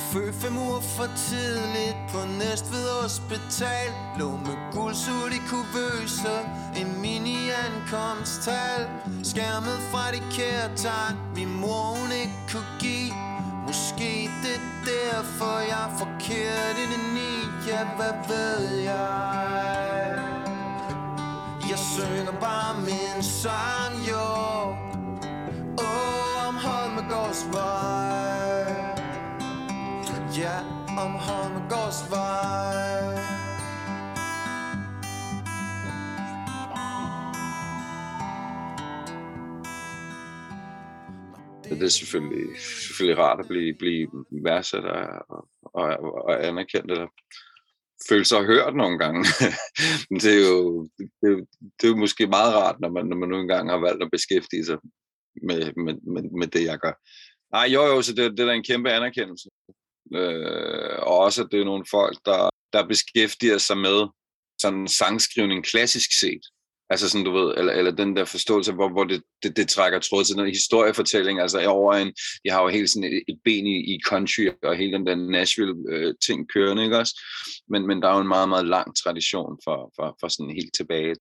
Jeg 0.08 0.14
blev 0.14 0.32
født 0.32 0.42
fem 0.42 0.58
uger 0.58 0.80
for 0.80 1.08
tidligt 1.16 1.96
på 2.12 2.18
Næstved 2.38 2.88
Hospital. 3.02 3.88
Lå 4.18 4.30
med 4.30 4.56
guldsut 4.72 5.32
i 5.32 5.40
kuvøse, 5.50 6.36
en 6.80 7.00
mini-ankomsttal 7.02 8.82
Skærmet 9.22 9.78
fra 9.90 10.12
de 10.12 10.20
kære 10.36 10.76
tegn, 10.76 11.16
min 11.34 11.60
mor 11.60 11.84
hun 12.00 12.12
ikke 12.12 12.38
kunne 12.52 12.72
give. 12.80 13.14
Måske 13.66 14.30
det 14.42 14.54
er 14.60 14.66
derfor 14.92 15.58
jeg 15.58 15.82
er 15.88 15.96
forkert 15.98 16.76
indeni 16.84 17.32
Ja, 17.68 17.84
hvad 17.96 18.14
ved 18.28 18.78
jeg? 18.78 20.18
Jeg 21.70 21.78
synger 21.94 22.40
bare 22.40 22.80
min 22.80 23.22
sang, 23.22 23.94
jo. 24.10 24.26
Åh, 25.78 26.48
om 26.48 26.54
Holmegårdsvej 30.38 30.38
Ja, 30.38 30.58
om 31.04 31.12
Holmegårdsvej 31.12 33.14
Det 41.64 41.82
er 41.82 41.88
selvfølgelig, 41.88 42.60
selvfølgelig 42.60 43.18
rart 43.18 43.40
at 43.40 43.48
blive, 43.48 43.74
blive 43.78 44.08
værdsat 44.44 44.84
og, 44.84 45.42
og, 45.62 45.84
og 46.24 46.46
anerkendt, 46.46 46.90
eller 46.90 47.06
føle 48.08 48.24
sig 48.24 48.44
hørt 48.44 48.76
nogle 48.76 48.98
gange. 48.98 49.24
Det 50.22 50.34
er, 50.34 50.48
jo, 50.48 50.88
det, 50.98 51.10
er 51.22 51.28
jo, 51.28 51.38
det 51.60 51.84
er 51.84 51.88
jo 51.88 51.96
måske 51.96 52.26
meget 52.26 52.54
rart, 52.54 52.80
når 52.80 52.90
man, 52.90 53.06
når 53.06 53.16
man 53.16 53.28
nu 53.28 53.40
engang 53.40 53.70
har 53.70 53.78
valgt 53.78 54.02
at 54.02 54.10
beskæftige 54.12 54.64
sig 54.64 54.78
med, 55.42 55.72
med, 55.84 55.94
med, 56.14 56.22
med 56.38 56.46
det, 56.46 56.64
jeg 56.64 56.78
gør. 56.78 56.92
Nej, 57.52 57.66
jo 57.74 57.82
jo, 57.82 58.02
så 58.02 58.14
det, 58.14 58.30
det 58.30 58.40
er 58.40 58.46
da 58.46 58.52
en 58.52 58.64
kæmpe 58.64 58.90
anerkendelse. 58.90 59.48
Øh, 60.14 60.98
og 60.98 61.18
også, 61.18 61.42
at 61.42 61.48
det 61.52 61.60
er 61.60 61.64
nogle 61.64 61.84
folk, 61.90 62.18
der, 62.24 62.50
der 62.72 62.86
beskæftiger 62.86 63.58
sig 63.58 63.78
med 63.78 64.06
sådan 64.60 64.88
sangskrivning 64.88 65.64
klassisk 65.64 66.10
set. 66.20 66.40
Altså 66.90 67.08
sådan, 67.08 67.24
du 67.24 67.32
ved, 67.32 67.54
eller, 67.56 67.72
eller 67.72 67.90
den 67.90 68.16
der 68.16 68.24
forståelse, 68.24 68.72
hvor, 68.72 68.88
hvor 68.88 69.04
det, 69.04 69.22
det, 69.42 69.56
det 69.56 69.68
trækker 69.68 69.98
tråd 69.98 70.24
til 70.24 70.36
den 70.36 70.46
historiefortælling, 70.46 71.40
altså 71.40 71.66
over 71.66 71.94
en, 71.94 72.12
jeg 72.44 72.54
har 72.54 72.62
jo 72.62 72.68
helt 72.68 72.90
sådan 72.90 73.12
et, 73.12 73.22
et 73.28 73.38
ben 73.44 73.66
i, 73.66 73.94
i 73.94 74.00
country, 74.06 74.48
og 74.62 74.76
hele 74.76 74.92
den 74.92 75.06
der 75.06 75.14
Nashville-ting 75.14 76.40
øh, 76.40 76.46
kørende, 76.54 76.84
ikke 76.84 76.98
også? 76.98 77.20
Men, 77.68 77.86
men 77.86 78.02
der 78.02 78.08
er 78.08 78.14
jo 78.14 78.20
en 78.20 78.28
meget, 78.28 78.48
meget 78.48 78.66
lang 78.66 78.96
tradition 78.96 79.58
for, 79.64 79.92
for, 79.96 80.16
for 80.20 80.28
sådan 80.28 80.54
helt 80.54 80.74
tilbage. 80.76 81.14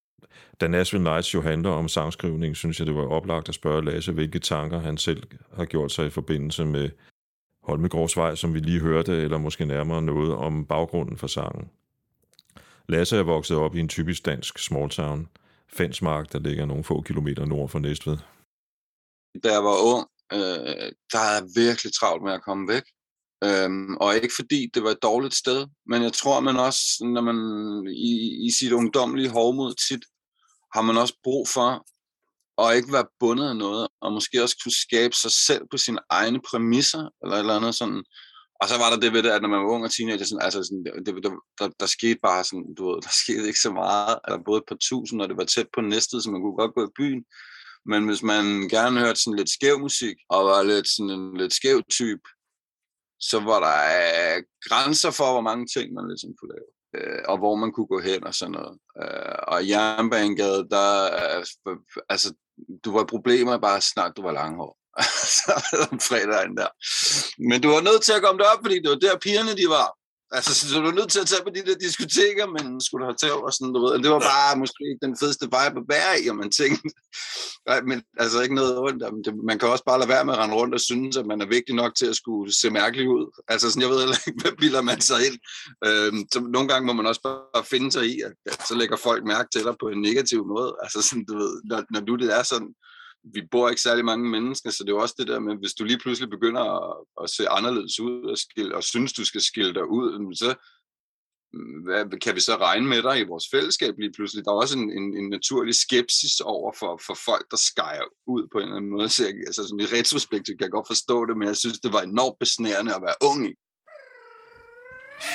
Da 0.61 0.67
Nashville 0.67 1.03
Nights 1.03 1.33
jo 1.33 1.41
handler 1.41 1.69
om 1.69 1.87
sangskrivning, 1.87 2.55
synes 2.55 2.79
jeg, 2.79 2.87
det 2.87 2.95
var 2.95 3.07
oplagt 3.07 3.49
at 3.49 3.55
spørge 3.55 3.85
Lasse, 3.85 4.11
hvilke 4.11 4.39
tanker 4.39 4.79
han 4.79 4.97
selv 4.97 5.23
har 5.53 5.65
gjort 5.65 5.91
sig 5.91 6.05
i 6.05 6.09
forbindelse 6.09 6.65
med 6.65 6.89
Holmegårdsvej, 7.67 8.35
som 8.35 8.53
vi 8.53 8.59
lige 8.59 8.79
hørte, 8.79 9.13
eller 9.13 9.37
måske 9.37 9.65
nærmere 9.65 10.01
noget 10.01 10.35
om 10.35 10.65
baggrunden 10.65 11.17
for 11.17 11.27
sangen. 11.27 11.69
Lasse 12.89 13.17
er 13.17 13.23
vokset 13.23 13.57
op 13.57 13.75
i 13.75 13.79
en 13.79 13.89
typisk 13.89 14.25
dansk 14.25 14.59
small 14.59 14.89
town, 14.89 15.27
Fensmark, 15.73 16.33
der 16.33 16.39
ligger 16.39 16.65
nogle 16.65 16.83
få 16.83 17.01
kilometer 17.01 17.45
nord 17.45 17.69
for 17.69 17.79
Næstved. 17.79 18.17
Da 19.43 19.51
jeg 19.51 19.63
var 19.63 19.95
ung, 19.95 20.07
øh, 20.33 20.91
der 21.11 21.19
er 21.19 21.33
jeg 21.33 21.43
virkelig 21.55 21.93
travlt 21.93 22.23
med 22.23 22.33
at 22.33 22.43
komme 22.43 22.67
væk. 22.73 22.83
Øhm, 23.43 23.97
og 23.97 24.15
ikke 24.15 24.33
fordi 24.35 24.69
det 24.73 24.83
var 24.83 24.89
et 24.89 25.03
dårligt 25.03 25.35
sted, 25.35 25.67
men 25.85 26.03
jeg 26.03 26.13
tror, 26.13 26.39
man 26.39 26.57
også, 26.57 26.81
når 27.13 27.21
man 27.21 27.37
i, 27.87 28.11
i 28.47 28.49
sit 28.59 28.71
ungdomlige 28.71 29.29
hovmod 29.29 29.73
tit, 29.87 30.03
har 30.73 30.81
man 30.81 30.97
også 30.97 31.15
brug 31.23 31.47
for 31.47 31.85
og 32.57 32.75
ikke 32.75 32.93
være 32.93 33.07
bundet 33.19 33.49
af 33.49 33.55
noget, 33.55 33.87
og 34.01 34.13
måske 34.13 34.43
også 34.43 34.57
kunne 34.63 34.81
skabe 34.85 35.15
sig 35.15 35.31
selv 35.31 35.63
på 35.71 35.77
sine 35.77 35.99
egne 36.09 36.39
præmisser, 36.41 37.09
eller 37.23 37.35
et 37.35 37.39
eller 37.39 37.55
andet 37.55 37.75
sådan. 37.75 38.03
Og 38.61 38.67
så 38.69 38.75
var 38.77 38.89
der 38.89 38.99
det 38.99 39.13
ved 39.13 39.23
det, 39.23 39.29
at 39.29 39.41
når 39.41 39.49
man 39.49 39.59
var 39.59 39.73
ung 39.73 39.83
og 39.83 39.91
teenager, 39.91 40.25
sådan, 40.25 40.45
altså 40.47 40.63
sådan, 40.63 40.83
det, 40.85 41.05
det, 41.05 41.23
der, 41.59 41.67
der, 41.79 41.85
skete 41.85 42.19
bare 42.23 42.43
sådan, 42.43 42.75
du 42.77 42.83
ved, 42.89 43.01
der 43.05 43.13
skete 43.23 43.47
ikke 43.47 43.59
så 43.59 43.71
meget, 43.71 44.19
eller 44.27 44.39
både 44.45 44.61
på 44.67 44.75
tusind, 44.89 45.21
og 45.21 45.29
det 45.29 45.37
var 45.37 45.43
tæt 45.43 45.67
på 45.73 45.81
næstet, 45.81 46.23
så 46.23 46.31
man 46.31 46.41
kunne 46.41 46.59
godt 46.61 46.75
gå 46.75 46.83
i 46.85 46.95
byen. 46.99 47.23
Men 47.85 48.05
hvis 48.05 48.23
man 48.23 48.45
gerne 48.75 48.99
hørte 48.99 49.19
sådan 49.21 49.37
lidt 49.37 49.49
skæv 49.49 49.79
musik, 49.79 50.17
og 50.29 50.45
var 50.45 50.63
lidt 50.63 50.87
sådan 50.89 51.09
en 51.09 51.37
lidt 51.37 51.53
skæv 51.53 51.83
type, 51.89 52.27
så 53.19 53.37
var 53.39 53.59
der 53.67 53.77
øh, 53.99 54.43
grænser 54.67 55.11
for, 55.11 55.31
hvor 55.31 55.45
mange 55.49 55.65
ting 55.75 55.93
man 55.93 56.07
ligesom 56.07 56.31
kunne 56.37 56.53
lave. 56.55 56.76
Øh, 56.97 57.19
og 57.27 57.37
hvor 57.37 57.55
man 57.55 57.71
kunne 57.71 57.87
gå 57.87 57.99
hen 57.99 58.23
og 58.23 58.33
sådan 58.35 58.51
noget. 58.51 58.77
Øh, 59.01 59.35
og 59.47 59.69
Jernbanegade, 59.69 60.67
der, 60.69 61.03
øh, 61.03 61.77
altså, 62.09 62.33
du 62.85 62.91
var 62.91 63.03
problemer 63.03 63.57
bare 63.57 63.81
snart, 63.81 64.17
du 64.17 64.21
var 64.21 64.31
langhår. 64.31 64.77
om 65.91 65.99
fredagen 66.09 66.57
der. 66.57 66.67
Men 67.49 67.61
du 67.61 67.69
var 67.69 67.81
nødt 67.81 68.01
til 68.01 68.13
at 68.13 68.21
komme 68.21 68.39
derop, 68.43 68.59
fordi 68.61 68.79
det 68.79 68.89
var 68.89 68.95
der 68.95 69.17
pigerne 69.17 69.53
de 69.61 69.67
var. 69.69 69.96
Altså, 70.31 70.51
så 70.55 70.79
du 70.79 70.85
var 70.85 70.91
nødt 70.91 71.11
til 71.11 71.19
at 71.19 71.27
tage 71.27 71.43
på 71.43 71.49
de 71.55 71.65
der 71.67 71.75
diskoteker, 71.75 72.45
men 72.55 72.81
skulle 72.81 73.01
du 73.01 73.09
have 73.09 73.21
taget 73.23 73.43
og 73.47 73.53
sådan, 73.53 73.73
du 73.73 73.79
ved. 73.85 73.93
Det 74.03 74.11
var 74.11 74.19
bare 74.19 74.59
måske 74.61 74.81
ikke 74.89 75.05
den 75.07 75.17
fedeste 75.19 75.45
vibe 75.45 75.77
at 75.81 75.89
være 75.95 76.13
i, 76.21 76.27
og 76.31 76.35
man 76.35 76.51
tænkte, 76.51 76.83
nej, 77.69 77.81
men 77.89 78.03
altså 78.23 78.41
ikke 78.41 78.55
noget 78.55 78.79
ondt. 78.79 79.03
Men 79.13 79.23
det, 79.25 79.33
man 79.49 79.59
kan 79.59 79.69
også 79.69 79.85
bare 79.89 79.99
lade 79.99 80.09
være 80.09 80.25
med 80.25 80.33
at 80.33 80.39
rende 80.39 80.55
rundt 80.55 80.73
og 80.73 80.81
synes, 80.89 81.17
at 81.17 81.25
man 81.25 81.41
er 81.41 81.53
vigtig 81.55 81.75
nok 81.75 81.95
til 81.95 82.05
at 82.05 82.15
skulle 82.15 82.53
se 82.59 82.69
mærkelig 82.69 83.09
ud. 83.09 83.25
Altså 83.47 83.65
sådan, 83.69 83.81
jeg 83.81 83.89
ved 83.89 83.99
heller 83.99 84.27
ikke, 84.27 84.41
hvad 84.41 84.55
bilder 84.61 84.81
man 84.81 85.01
sig 85.01 85.19
ind. 85.27 85.37
Øhm, 85.87 86.21
så 86.33 86.39
nogle 86.55 86.67
gange 86.71 86.85
må 86.87 86.93
man 86.93 87.09
også 87.11 87.21
bare 87.27 87.63
finde 87.73 87.91
sig 87.91 88.05
i, 88.13 88.15
at, 88.27 88.33
at 88.45 88.67
så 88.67 88.75
lægger 88.75 88.97
folk 89.07 89.21
mærke 89.33 89.49
til 89.53 89.63
dig 89.63 89.75
på 89.79 89.87
en 89.89 90.01
negativ 90.01 90.41
måde. 90.53 90.71
Altså 90.83 90.99
sådan, 91.01 91.25
du 91.25 91.37
ved, 91.37 91.53
når, 91.69 91.83
når 91.93 92.01
du 92.07 92.15
det 92.15 92.29
er 92.39 92.43
sådan, 92.43 92.71
vi 93.33 93.41
bor 93.51 93.69
ikke 93.69 93.81
særlig 93.81 94.05
mange 94.05 94.29
mennesker, 94.29 94.69
så 94.69 94.83
det 94.83 94.89
er 94.89 94.95
jo 94.95 95.01
også 95.01 95.15
det 95.17 95.27
der 95.27 95.39
med, 95.39 95.55
hvis 95.55 95.73
du 95.73 95.83
lige 95.83 95.99
pludselig 95.99 96.29
begynder 96.29 96.63
at, 96.77 97.05
at 97.23 97.29
se 97.29 97.49
anderledes 97.49 97.99
ud 97.99 98.23
og, 98.31 98.37
skille, 98.37 98.75
og 98.75 98.83
synes, 98.83 99.13
du 99.13 99.25
skal 99.25 99.41
skille 99.41 99.73
dig 99.73 99.85
ud, 99.85 100.19
mm, 100.19 100.33
så 100.33 100.55
mm, 101.53 101.83
hvad, 101.85 102.19
kan 102.19 102.35
vi 102.35 102.39
så 102.39 102.55
regne 102.55 102.87
med 102.87 103.01
dig 103.03 103.19
i 103.19 103.29
vores 103.31 103.45
fællesskab 103.53 103.93
lige 103.99 104.13
pludselig? 104.15 104.45
Der 104.45 104.51
er 104.51 104.55
også 104.55 104.77
en, 104.77 104.91
en, 104.99 105.17
en 105.17 105.29
naturlig 105.29 105.75
skepsis 105.75 106.39
over 106.39 106.71
for, 106.79 107.01
for 107.07 107.17
folk, 107.25 107.45
der 107.51 107.57
skærer 107.57 108.07
ud 108.27 108.43
på 108.51 108.57
en 108.57 108.63
eller 108.63 108.77
anden 108.77 108.91
måde. 108.91 109.09
Så 109.09 109.23
jeg, 109.25 109.33
altså 109.49 109.63
sådan 109.63 109.79
i 109.79 109.93
retrospektiv 109.97 110.53
kan 110.57 110.67
jeg 110.67 110.77
godt 110.77 110.91
forstå 110.93 111.25
det, 111.25 111.37
men 111.37 111.47
jeg 111.47 111.57
synes, 111.57 111.79
det 111.79 111.93
var 111.93 112.01
enormt 112.01 112.39
besnærende 112.39 112.95
at 112.95 113.01
være 113.07 113.19
ung 113.29 113.39
i. 113.51 113.53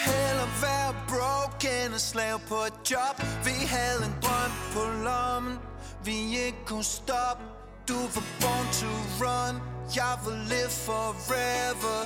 Heller 0.06 0.48
være 0.66 0.92
broken 1.12 1.88
og 1.98 2.02
slave 2.10 2.38
på 2.52 2.58
et 2.68 2.76
job 2.90 3.16
Vi 3.48 3.56
havde 3.74 4.00
en 4.08 4.14
drøm 4.24 4.52
på 4.74 4.82
lommen 5.06 5.56
Vi 6.04 6.18
ikke 6.46 6.62
kunne 6.66 6.84
stoppe 6.84 7.61
du 7.92 7.98
var 7.98 8.24
born 8.40 8.66
to 8.80 8.92
run. 9.20 9.54
Jeg 9.96 10.14
vil 10.24 10.38
live 10.52 10.74
forever. 10.88 11.98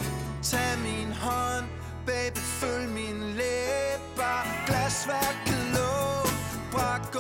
Tag 0.43 0.79
min 0.83 1.13
hånd 1.13 1.65
Baby, 2.07 2.39
følg 2.61 2.89
min 2.89 3.21
læber. 3.41 4.39
Glasværket 4.67 5.65
lå 5.77 6.31
Brak 6.73 7.16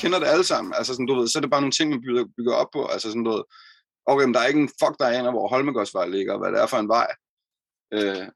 kender 0.00 0.18
det 0.18 0.26
alle 0.26 0.44
sammen. 0.44 0.74
Altså 0.78 0.92
sådan, 0.92 1.06
du 1.06 1.14
ved, 1.14 1.28
så 1.28 1.38
er 1.38 1.40
det 1.40 1.50
bare 1.50 1.60
nogle 1.60 1.78
ting, 1.78 1.90
man 1.90 2.02
bygger, 2.06 2.24
bygger 2.36 2.54
op 2.54 2.70
på. 2.72 2.86
Altså 2.86 3.08
sådan, 3.08 3.24
du 3.24 3.30
ved, 3.30 3.42
okay, 4.06 4.24
men 4.24 4.34
der 4.34 4.40
er 4.40 4.46
ikke 4.46 4.60
en 4.60 4.76
fuck, 4.80 4.94
der 5.00 5.06
aner, 5.06 5.30
hvor 5.30 5.48
Holmegårdsvej 5.48 6.06
ligger, 6.08 6.32
og 6.32 6.38
hvad 6.38 6.52
det 6.52 6.60
er 6.62 6.66
for 6.66 6.76
en 6.76 6.88
vej. 6.88 7.08
Øh, 7.94 8.26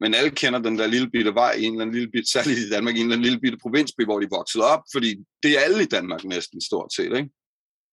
men 0.00 0.14
alle 0.14 0.30
kender 0.30 0.58
den 0.58 0.78
der 0.78 0.86
lille 0.86 1.10
bitte 1.10 1.34
vej 1.34 1.52
i 1.52 1.64
en 1.64 1.72
eller 1.72 1.82
anden 1.82 1.94
lille 1.94 2.10
bitte, 2.10 2.30
særligt 2.30 2.58
i 2.58 2.70
Danmark, 2.70 2.94
i 2.94 2.98
en 2.98 3.06
eller 3.06 3.16
anden 3.16 3.24
lille 3.24 3.40
bitte 3.40 3.58
provinsby, 3.62 4.04
hvor 4.04 4.20
de 4.20 4.28
voksede 4.30 4.64
op, 4.64 4.82
fordi 4.94 5.10
det 5.42 5.50
er 5.58 5.60
alle 5.60 5.82
i 5.82 5.86
Danmark 5.86 6.24
næsten 6.24 6.60
stort 6.60 6.92
set, 6.92 7.16
ikke? 7.16 7.30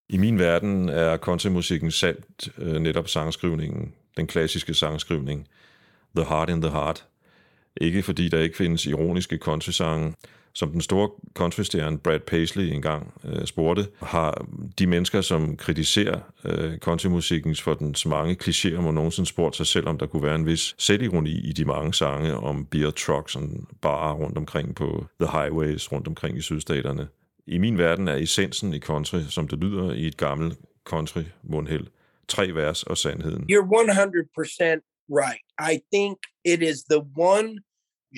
I 0.09 0.17
min 0.17 0.39
verden 0.39 0.89
er 0.89 1.17
countrymusikken 1.17 1.91
salt 1.91 2.49
øh, 2.57 2.75
netop 2.75 3.07
sangskrivningen, 3.07 3.93
den 4.17 4.27
klassiske 4.27 4.73
sangskrivning, 4.73 5.47
The 6.15 6.25
Heart 6.25 6.49
in 6.49 6.62
the 6.62 6.71
Heart. 6.71 7.07
Ikke 7.81 8.03
fordi 8.03 8.29
der 8.29 8.39
ikke 8.39 8.57
findes 8.57 8.86
ironiske 8.86 9.38
countrysange, 9.38 10.13
som 10.55 10.71
den 10.71 10.81
store 10.81 11.09
countrystjerne 11.33 11.99
Brad 11.99 12.19
Paisley 12.19 12.65
engang 12.65 13.13
øh, 13.23 13.45
spurgte, 13.45 13.87
har 14.01 14.45
de 14.79 14.87
mennesker, 14.87 15.21
som 15.21 15.57
kritiserer 15.57 16.19
øh, 16.45 16.77
countrymusikkens 16.77 17.61
for 17.61 17.73
den 17.73 17.95
mange 18.05 18.37
klichéer, 18.43 18.81
må 18.81 18.91
nogensinde 18.91 19.29
spurgt 19.29 19.55
sig 19.55 19.67
selv, 19.67 19.87
om 19.87 19.97
der 19.97 20.05
kunne 20.05 20.23
være 20.23 20.35
en 20.35 20.45
vis 20.45 20.75
selvironi 20.77 21.31
i 21.31 21.51
de 21.51 21.65
mange 21.65 21.93
sange 21.93 22.35
om 22.35 22.65
beer 22.65 22.91
trucks 22.91 23.35
og 23.35 23.41
barer 23.81 24.13
rundt 24.13 24.37
omkring 24.37 24.75
på 24.75 25.05
the 25.21 25.31
highways 25.31 25.91
rundt 25.91 26.07
omkring 26.07 26.37
i 26.37 26.41
sydstaterne. 26.41 27.07
I 27.47 27.57
min 27.57 27.77
verden 27.77 28.07
er 28.07 28.15
essensen 28.15 28.73
i 28.73 28.79
country, 28.79 29.19
som 29.29 29.47
det 29.47 29.59
lyder 29.59 29.93
i 29.93 30.07
et 30.07 30.17
gammelt 30.17 30.59
country 30.85 31.23
mundhæld. 31.43 31.87
Tre 32.27 32.55
vers 32.55 32.83
og 32.83 32.97
sandheden. 32.97 33.43
You're 33.51 33.67
100% 33.67 35.07
right. 35.09 35.43
I 35.59 35.79
think 35.93 36.17
it 36.45 36.61
is 36.61 36.83
the 36.83 37.01
one 37.17 37.59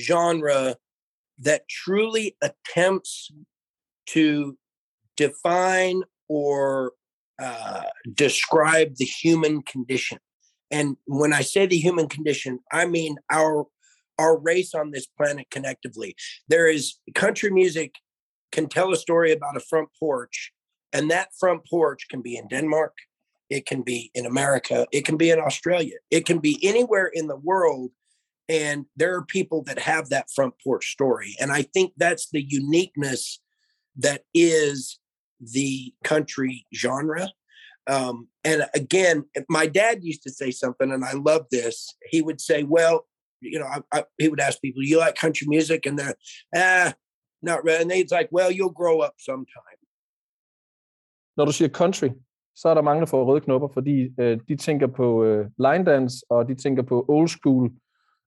genre 0.08 0.74
that 1.40 1.68
truly 1.68 2.36
attempts 2.42 3.32
to 4.08 4.58
define 5.18 6.04
or 6.28 6.94
uh, 7.40 7.84
describe 8.14 8.96
the 8.96 9.06
human 9.06 9.62
condition. 9.62 10.20
And 10.72 10.98
when 11.06 11.34
I 11.34 11.42
say 11.42 11.66
the 11.66 11.78
human 11.78 12.08
condition, 12.08 12.60
I 12.72 12.86
mean 12.86 13.18
our 13.32 13.66
our 14.18 14.38
race 14.38 14.74
on 14.74 14.92
this 14.92 15.06
planet 15.06 15.48
connectively. 15.52 16.14
There 16.48 16.70
is 16.70 16.96
country 17.14 17.52
music 17.52 17.96
can 18.52 18.68
tell 18.68 18.94
a 18.94 18.98
story 18.98 19.34
about 19.34 19.58
a 19.58 19.60
front 19.60 19.90
porch, 20.00 20.54
and 20.94 21.12
that 21.12 21.30
front 21.38 21.68
porch 21.70 22.08
can 22.10 22.22
be 22.22 22.38
in 22.38 22.48
Denmark, 22.48 22.94
it 23.50 23.66
can 23.66 23.82
be 23.82 24.12
in 24.14 24.26
America, 24.26 24.88
it 24.92 25.06
can 25.06 25.18
be 25.18 25.30
in 25.30 25.40
Australia, 25.40 25.98
it 26.10 26.26
can 26.26 26.40
be 26.40 26.58
anywhere 26.64 27.08
in 27.14 27.28
the 27.28 27.36
world. 27.36 27.92
And 28.48 28.86
there 28.96 29.16
are 29.16 29.26
people 29.26 29.64
that 29.64 29.80
have 29.80 30.10
that 30.10 30.28
front 30.36 30.54
porch 30.64 30.92
story. 30.92 31.36
And 31.40 31.52
I 31.52 31.64
think 31.64 31.94
that's 31.98 32.30
the 32.32 32.44
uniqueness 32.48 33.42
that 33.98 34.22
is 34.34 35.00
the 35.40 35.94
country 36.04 36.66
genre. 36.74 37.30
Um, 37.88 38.28
and 38.44 38.66
again, 38.74 39.26
my 39.50 39.68
dad 39.68 40.04
used 40.04 40.24
to 40.24 40.32
say 40.32 40.52
something, 40.52 40.92
and 40.92 41.04
I 41.04 41.14
love 41.14 41.46
this. 41.52 41.96
He 42.10 42.22
would 42.22 42.42
say, 42.42 42.64
Well, 42.64 43.06
you 43.42 43.60
know, 43.60 43.66
I, 43.66 43.82
I, 43.92 44.04
he 44.18 44.28
would 44.30 44.40
ask 44.40 44.62
people, 44.62 44.84
You 44.84 44.98
like 45.00 45.16
country 45.16 45.48
music? 45.48 45.86
And 45.86 45.98
they're, 46.00 46.16
Ah, 46.56 46.94
not 47.42 47.64
really. 47.64 47.82
And 47.82 47.92
they'd 47.92 48.12
like, 48.12 48.30
Well, 48.32 48.52
you'll 48.52 48.78
grow 48.82 49.00
up 49.02 49.16
sometime. 49.20 49.78
Når 51.38 51.46
du 51.46 51.52
siger 51.52 51.70
country, 51.70 52.10
så 52.56 52.70
er 52.70 52.74
der 52.74 52.82
mange, 52.82 53.00
der 53.00 53.06
får 53.06 53.26
røde 53.26 53.42
knopper, 53.42 53.68
fordi 53.74 54.10
øh, 54.20 54.40
de 54.48 54.56
tænker 54.56 54.88
på 54.88 55.24
øh, 55.24 55.46
line 55.60 55.86
dance, 55.86 56.26
og 56.30 56.48
de 56.48 56.56
tænker 56.56 56.84
på 56.84 57.06
old 57.08 57.28
school 57.28 57.72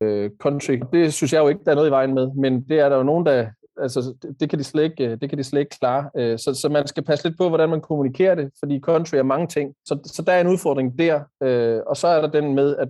øh, 0.00 0.30
country. 0.40 0.80
Det 0.92 1.14
synes 1.14 1.32
jeg 1.32 1.40
jo 1.40 1.48
ikke, 1.48 1.60
der 1.64 1.70
er 1.70 1.74
noget 1.74 1.88
i 1.88 1.90
vejen 1.90 2.14
med, 2.14 2.30
men 2.34 2.68
det 2.68 2.78
er 2.80 2.88
der 2.88 2.96
jo 2.96 3.02
nogen, 3.02 3.26
der 3.26 3.50
altså, 3.80 4.14
det, 4.22 4.40
det, 4.40 4.50
kan 4.50 4.58
de 4.58 4.64
slet 4.64 4.82
ikke, 4.82 5.16
det 5.16 5.28
kan 5.28 5.38
de 5.38 5.44
slet 5.44 5.60
ikke 5.60 5.78
klare. 5.78 6.10
Øh, 6.16 6.38
så, 6.38 6.54
så 6.54 6.68
man 6.68 6.86
skal 6.86 7.04
passe 7.04 7.28
lidt 7.28 7.38
på, 7.38 7.48
hvordan 7.48 7.68
man 7.68 7.80
kommunikerer 7.80 8.34
det, 8.34 8.50
fordi 8.58 8.80
country 8.80 9.16
er 9.16 9.22
mange 9.22 9.46
ting. 9.46 9.74
Så, 9.84 9.98
så 10.04 10.22
der 10.22 10.32
er 10.32 10.40
en 10.40 10.46
udfordring 10.46 10.98
der, 10.98 11.20
øh, 11.42 11.80
og 11.86 11.96
så 11.96 12.08
er 12.08 12.20
der 12.20 12.28
den 12.28 12.54
med, 12.54 12.76
at 12.76 12.88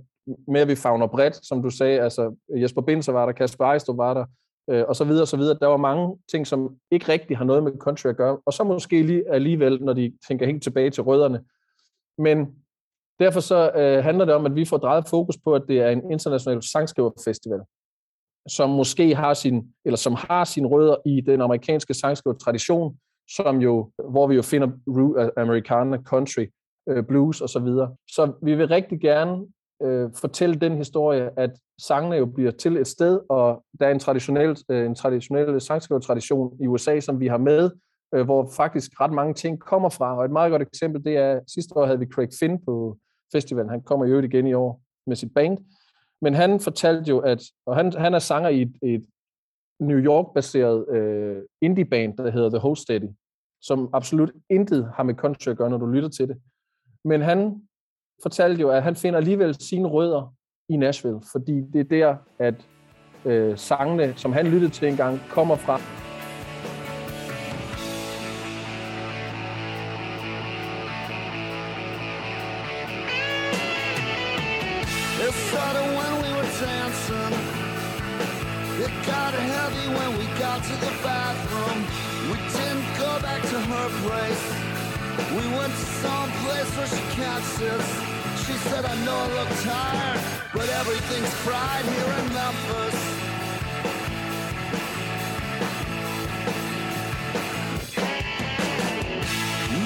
med 0.49 0.61
at 0.61 0.68
vi 0.68 0.75
fagner 0.75 1.07
bredt, 1.07 1.47
som 1.47 1.62
du 1.62 1.71
sagde, 1.71 2.01
altså 2.01 2.37
Jesper 2.57 2.83
Binser 2.83 3.12
var 3.12 3.27
der, 3.27 3.33
Kasper 3.33 3.64
Ejstrup 3.64 3.97
var 3.97 4.14
der, 4.14 4.25
øh, 4.71 4.85
og 4.88 4.97
så 4.97 5.05
videre, 5.05 5.23
og 5.23 5.29
så 5.29 5.37
videre. 5.37 5.59
Der 5.61 5.66
var 5.66 5.77
mange 5.77 6.16
ting, 6.31 6.47
som 6.47 6.77
ikke 6.90 7.09
rigtig 7.09 7.37
har 7.37 7.44
noget 7.44 7.62
med 7.62 7.73
country 7.79 8.09
at 8.09 8.16
gøre, 8.16 8.38
og 8.47 8.53
så 8.53 8.64
måske 8.64 9.03
lige 9.03 9.33
alligevel, 9.33 9.83
når 9.83 9.92
de 9.92 10.12
tænker 10.29 10.47
helt 10.47 10.62
tilbage 10.62 10.90
til 10.90 11.03
rødderne. 11.03 11.40
Men 12.18 12.47
derfor 13.18 13.40
så 13.40 13.70
øh, 13.76 14.04
handler 14.04 14.24
det 14.24 14.35
om, 14.35 14.46
at 14.46 14.54
vi 14.54 14.64
får 14.64 14.76
drejet 14.76 15.09
fokus 15.09 15.37
på, 15.44 15.54
at 15.54 15.62
det 15.68 15.81
er 15.81 15.88
en 15.88 16.11
international 16.12 16.62
sangskriverfestival, 16.62 17.61
som 18.48 18.70
måske 18.70 19.14
har 19.14 19.35
sin, 19.35 19.74
eller 19.85 19.96
som 19.96 20.14
har 20.14 20.44
sine 20.44 20.68
rødder 20.68 20.96
i 21.07 21.20
den 21.20 21.40
amerikanske 21.40 21.94
sangskrivertradition, 21.94 22.98
som 23.37 23.57
jo, 23.61 23.90
hvor 24.11 24.26
vi 24.26 24.35
jo 24.35 24.42
finder 24.42 24.68
ru- 24.68 25.20
øh, 25.20 25.31
americana, 25.37 25.96
country, 26.02 26.46
øh, 26.88 27.04
blues 27.04 27.40
og 27.40 27.48
så 27.48 27.59
videre. 27.59 27.94
Så 28.09 28.33
vi 28.42 28.54
vil 28.54 28.68
rigtig 28.68 29.00
gerne 29.00 29.46
øh, 29.83 30.11
fortælle 30.20 30.54
den 30.54 30.76
historie, 30.76 31.31
at 31.37 31.50
sangene 31.81 32.16
jo 32.16 32.26
bliver 32.26 32.50
til 32.50 32.76
et 32.76 32.87
sted, 32.87 33.20
og 33.28 33.64
der 33.81 33.87
er 33.87 33.90
en 33.90 33.98
traditionel, 33.98 34.57
øh, 34.68 34.87
en 34.87 34.94
traditionel 34.94 35.61
sangskrivertradition 35.61 36.57
i 36.61 36.66
USA, 36.66 37.00
som 37.00 37.20
vi 37.20 37.26
har 37.26 37.38
med, 37.38 37.70
øh, 38.14 38.24
hvor 38.24 38.50
faktisk 38.57 39.00
ret 39.00 39.12
mange 39.12 39.35
ting 39.35 39.61
kommer 39.61 39.88
fra. 39.88 40.18
Og 40.18 40.24
et 40.24 40.31
meget 40.31 40.50
godt 40.50 40.62
eksempel, 40.62 41.04
det 41.04 41.16
er, 41.16 41.40
sidste 41.46 41.76
år 41.76 41.87
havde 41.87 41.98
vi 41.98 42.07
Craig 42.07 42.28
Finn 42.40 42.64
på 42.64 42.98
festivalen. 43.33 43.71
Han 43.71 43.83
kommer 43.83 44.07
jo 44.07 44.21
igen 44.21 44.47
i 44.47 44.55
år 44.55 44.83
med 45.07 45.17
sit 45.17 45.35
band. 45.35 45.59
Men 46.23 46.35
han 46.35 46.61
fortalte 46.61 47.09
jo, 47.09 47.19
at 47.19 47.43
og 47.67 47.77
han, 47.77 47.93
han 47.93 48.14
er 48.14 48.19
sanger 48.19 48.49
i 48.49 48.62
et, 48.62 48.77
et 48.83 49.07
New 49.81 49.99
York-baseret 49.99 50.88
øh, 50.88 51.43
indie-band, 51.62 52.17
der 52.17 52.31
hedder 52.31 52.49
The 52.49 52.59
Host 52.59 52.83
Steady, 52.83 53.09
som 53.62 53.91
absolut 53.93 54.33
intet 54.51 54.93
har 54.95 55.03
med 55.03 55.14
country 55.14 55.51
at 55.51 55.57
gøre, 55.57 55.71
når 55.71 55.79
du 55.79 55.87
lytter 55.87 56.09
til 56.09 56.29
det. 56.29 56.37
Men 57.05 57.21
han 57.21 57.62
fortalte 58.23 58.61
jo, 58.61 58.71
at 58.71 58.83
han 58.83 58.97
finder 58.97 59.19
alligevel 59.19 59.55
sine 59.55 59.88
rødder 59.88 60.35
i 60.69 60.77
Nashville, 60.77 61.21
fordi 61.33 61.61
det 61.61 61.81
er 61.81 61.85
der, 61.85 62.17
at 62.38 62.69
øh, 63.25 63.59
sangene, 63.59 64.14
som 64.17 64.33
han 64.33 64.47
lyttede 64.47 64.73
til 64.73 64.88
engang, 64.88 65.21
kommer 65.31 65.57
fra. 65.57 66.08
When 79.96 80.18
we 80.18 80.27
got 80.38 80.62
to 80.62 80.72
the 80.85 80.92
bathroom. 81.03 81.79
We 82.31 82.37
didn't 82.53 82.88
go 82.98 83.20
back 83.20 83.42
to 83.42 83.59
her 83.72 83.88
place. 84.05 84.44
We 85.33 85.44
went 85.57 85.72
to 85.72 85.87
some 86.05 86.31
place 86.44 86.70
where 86.77 86.87
she 86.87 87.03
can't 87.16 87.44
sit. 87.57 87.81
She 88.44 88.55
said, 88.68 88.85
I 88.85 88.94
know 89.05 89.16
I 89.16 89.29
look 89.38 89.51
tired, 89.64 90.20
but 90.53 90.68
everything's 90.81 91.35
fried 91.44 91.85
here 91.85 92.12
in 92.20 92.27
Memphis. 92.37 92.98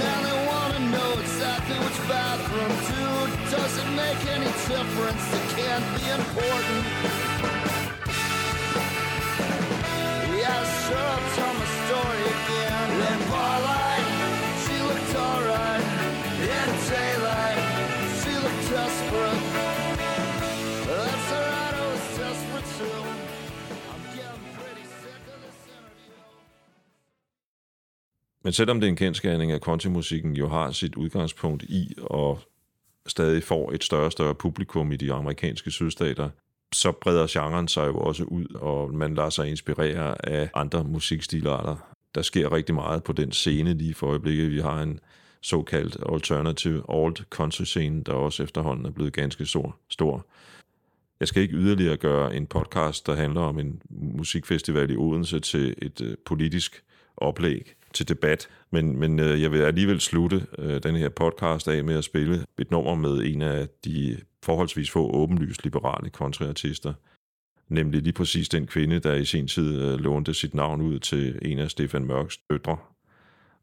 Now 0.02 0.18
they 0.26 0.38
wanna 0.50 0.80
know 0.94 1.10
exactly 1.20 1.78
which 1.78 2.00
bathroom, 2.08 2.72
dude. 2.90 3.32
Does 3.50 3.74
it 3.78 3.88
make 4.02 4.20
any 4.36 4.50
difference? 4.66 5.24
It 5.38 5.46
can't 5.56 5.86
be 5.96 6.04
important. 6.10 7.61
Yeah, 10.42 10.62
sure, 10.84 11.08
I'll 11.14 11.28
tell 11.36 11.54
my 11.60 11.68
story 11.82 12.22
again. 12.34 12.88
In 13.10 13.20
barlight, 13.32 14.06
she 14.62 14.76
looked 14.88 15.14
alright. 15.26 15.84
In 16.58 16.70
daylight, 16.92 17.60
she 18.20 18.32
looked 18.44 18.64
desperate. 18.76 19.42
That's 20.88 21.28
alright, 21.38 21.74
I 21.82 21.86
was 21.92 22.04
desperate 22.22 22.68
too. 22.78 23.00
I'm 23.92 24.02
getting 24.18 24.46
pretty 24.58 24.84
sick 25.02 25.22
of 25.34 25.38
this 25.44 25.58
interview. 25.76 26.14
Men 28.44 28.52
selvom 28.52 28.80
det 28.80 28.86
er 28.86 28.90
en 28.90 28.96
kendskærning, 28.96 29.52
at 29.52 29.62
countrymusikken 29.62 30.32
jo 30.36 30.48
har 30.48 30.70
sit 30.70 30.94
udgangspunkt 30.94 31.62
i 31.62 31.94
og 32.02 32.40
stadig 33.06 33.42
får 33.42 33.72
et 33.72 33.84
større 33.84 34.04
og 34.04 34.12
større 34.12 34.34
publikum 34.34 34.92
i 34.92 34.96
de 34.96 35.12
amerikanske 35.12 35.70
sydstater, 35.70 36.30
så 36.72 36.92
breder 36.92 37.26
genren 37.30 37.68
sig 37.68 37.86
jo 37.86 37.96
også 37.96 38.24
ud, 38.24 38.46
og 38.54 38.94
man 38.94 39.14
lader 39.14 39.30
sig 39.30 39.48
inspirere 39.48 40.28
af 40.28 40.50
andre 40.54 40.84
musikstilarter. 40.84 41.76
Der 42.14 42.22
sker 42.22 42.52
rigtig 42.52 42.74
meget 42.74 43.04
på 43.04 43.12
den 43.12 43.32
scene 43.32 43.74
lige 43.74 43.94
for 43.94 44.06
øjeblikket. 44.06 44.50
Vi 44.50 44.60
har 44.60 44.82
en 44.82 45.00
såkaldt 45.40 45.96
alternative 46.12 46.82
alt 46.88 47.24
country 47.30 47.64
scene, 47.64 48.02
der 48.02 48.12
også 48.12 48.42
efterhånden 48.42 48.86
er 48.86 48.90
blevet 48.90 49.12
ganske 49.12 49.46
stor. 49.46 49.76
stor. 49.88 50.26
Jeg 51.20 51.28
skal 51.28 51.42
ikke 51.42 51.54
yderligere 51.54 51.96
gøre 51.96 52.36
en 52.36 52.46
podcast, 52.46 53.06
der 53.06 53.14
handler 53.14 53.40
om 53.40 53.58
en 53.58 53.82
musikfestival 53.90 54.90
i 54.90 54.96
Odense 54.96 55.40
til 55.40 55.74
et 55.82 56.00
øh, 56.00 56.16
politisk 56.26 56.82
oplæg 57.22 57.74
til 57.92 58.08
debat. 58.08 58.48
Men, 58.70 58.98
men 58.98 59.20
øh, 59.20 59.42
jeg 59.42 59.52
vil 59.52 59.62
alligevel 59.62 60.00
slutte 60.00 60.46
øh, 60.58 60.82
den 60.82 60.96
her 60.96 61.08
podcast 61.08 61.68
af 61.68 61.84
med 61.84 61.94
at 61.94 62.04
spille 62.04 62.44
et 62.58 62.70
nummer 62.70 62.94
med 62.94 63.24
en 63.24 63.42
af 63.42 63.68
de 63.84 64.20
forholdsvis 64.42 64.90
få 64.90 65.10
åbenlyst 65.10 65.64
liberale 65.64 66.10
countryartister. 66.10 66.92
Nemlig 67.68 68.02
lige 68.02 68.12
præcis 68.12 68.48
den 68.48 68.66
kvinde, 68.66 68.98
der 68.98 69.14
i 69.14 69.24
sin 69.24 69.48
tid 69.48 69.82
øh, 69.82 69.98
lånte 70.00 70.34
sit 70.34 70.54
navn 70.54 70.80
ud 70.80 70.98
til 70.98 71.38
en 71.42 71.58
af 71.58 71.70
Stefan 71.70 72.04
Mørks 72.04 72.38
døtre 72.50 72.76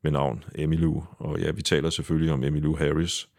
med 0.03 0.11
navn 0.11 0.43
Emmylou. 0.55 1.03
Og 1.17 1.39
ja, 1.39 1.51
vi 1.51 1.61
taler 1.61 1.89
selvfølgelig 1.89 2.33
om 2.33 2.43
Emmylou 2.43 2.75
Harris. 2.75 3.29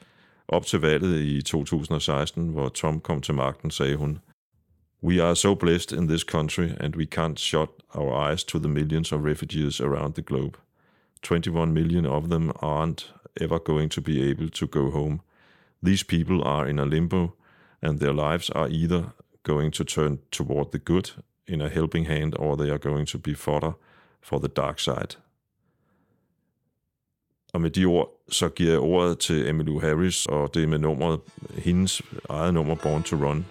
Op 0.49 0.67
til 0.67 0.81
valget 0.81 1.21
i 1.21 1.43
2016, 1.43 2.49
hvor 2.49 2.69
Trump 2.69 3.03
kom 3.03 3.21
til 3.21 3.35
magten, 3.35 3.71
sagde 3.71 3.97
hun, 3.97 4.19
We 5.03 5.19
are 5.19 5.35
so 5.35 5.55
blessed 5.55 5.93
in 5.93 6.09
this 6.09 6.25
country, 6.25 6.77
and 6.79 6.95
we 6.95 7.07
can't 7.07 7.39
shut 7.39 7.71
our 7.95 8.13
eyes 8.13 8.45
to 8.45 8.59
the 8.59 8.69
millions 8.69 9.13
of 9.13 9.25
refugees 9.25 9.81
around 9.81 10.15
the 10.15 10.23
globe. 10.23 10.59
21 11.23 11.73
million 11.73 12.07
of 12.07 12.29
them 12.29 12.53
aren't 12.61 13.11
ever 13.41 13.59
going 13.59 13.89
to 13.91 14.03
be 14.03 14.31
able 14.31 14.51
to 14.51 14.67
go 14.67 14.91
home. 14.91 15.23
These 15.83 16.03
people 16.03 16.45
are 16.45 16.69
in 16.69 16.79
a 16.79 16.85
limbo, 16.85 17.33
and 17.81 17.99
their 17.99 18.13
lives 18.13 18.51
are 18.51 18.69
either 18.69 19.13
going 19.43 19.71
to 19.73 19.85
turn 19.85 20.19
toward 20.31 20.71
the 20.73 20.79
good 20.79 21.13
in 21.47 21.63
a 21.63 21.71
helping 21.71 22.05
hand, 22.05 22.37
or 22.39 22.57
they 22.57 22.71
are 22.71 22.79
going 22.79 23.07
to 23.07 23.19
be 23.19 23.35
fodder 23.35 23.73
for 24.21 24.39
the 24.39 24.49
dark 24.49 24.79
side. 24.79 25.17
Og 27.53 27.61
med 27.61 27.71
de 27.71 27.85
ord, 27.85 28.09
så 28.29 28.49
giver 28.49 28.71
jeg 28.71 28.81
ordet 28.81 29.19
til 29.19 29.49
Emmylou 29.49 29.81
Harris, 29.81 30.27
og 30.27 30.55
det 30.55 30.63
er 30.63 30.67
med 30.67 30.79
nummeret, 30.79 31.21
hendes 31.59 32.03
eget 32.29 32.55
nummer, 32.55 32.75
Born 32.75 33.03
to 33.03 33.17
Run. 33.17 33.47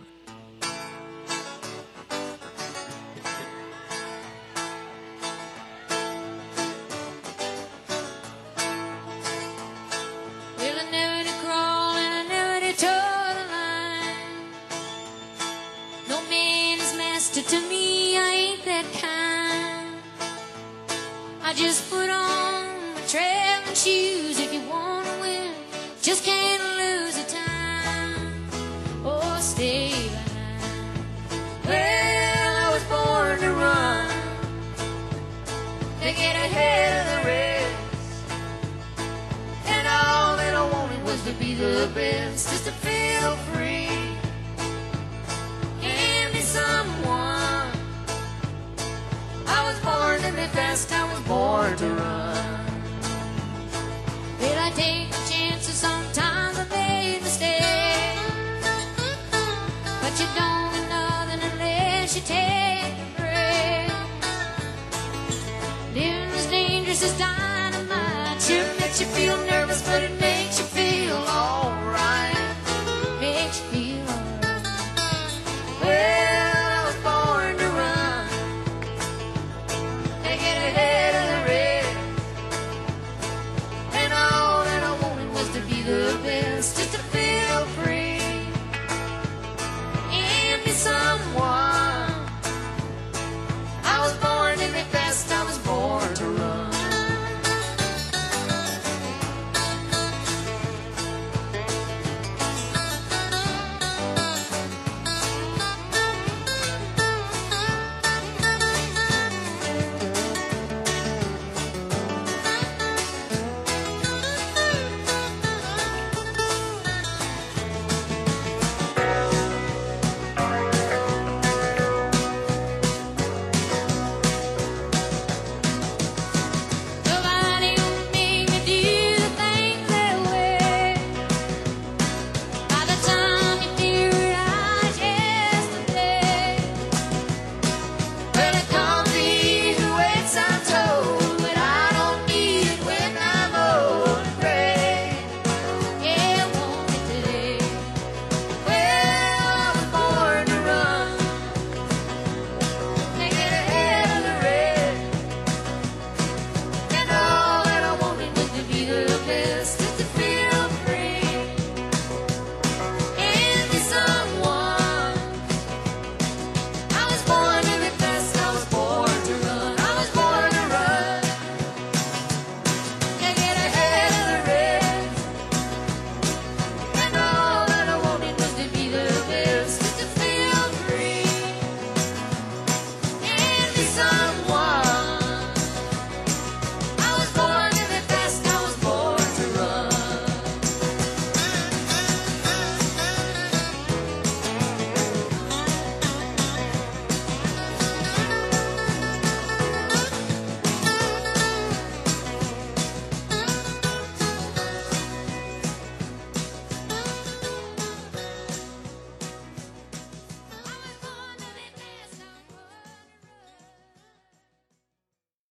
The 41.56 41.90
best, 41.94 42.50
just 42.50 42.66
to 42.66 42.72
feel 42.72 43.36
free 43.54 43.88
and 45.82 46.34
be 46.34 46.42
someone. 46.42 47.72
I 49.48 49.64
was 49.66 49.80
born 49.80 50.22
to 50.22 50.32
be 50.36 50.48
fast, 50.54 50.92
I 50.92 51.12
was 51.12 51.22
born 51.22 51.76
to 51.78 51.88
run. 51.88 52.66
Did 54.40 54.58
I 54.58 54.70
take 54.72 55.12
chances? 55.30 55.76
Sometimes 55.76 56.58
I 56.58 56.66
made 56.70 57.22
mistakes. 57.22 58.68
But 60.02 60.14
you 60.20 60.28
don't 60.36 60.72
get 60.74 60.90
nothing 60.90 61.42
unless 61.52 62.16
you 62.16 62.22
take 62.22 62.94
a 62.94 63.12
break. 63.18 63.92
Living 65.94 66.32
as 66.36 66.46
dangerous 66.48 67.04
as 67.04 67.18
dying. 67.18 67.39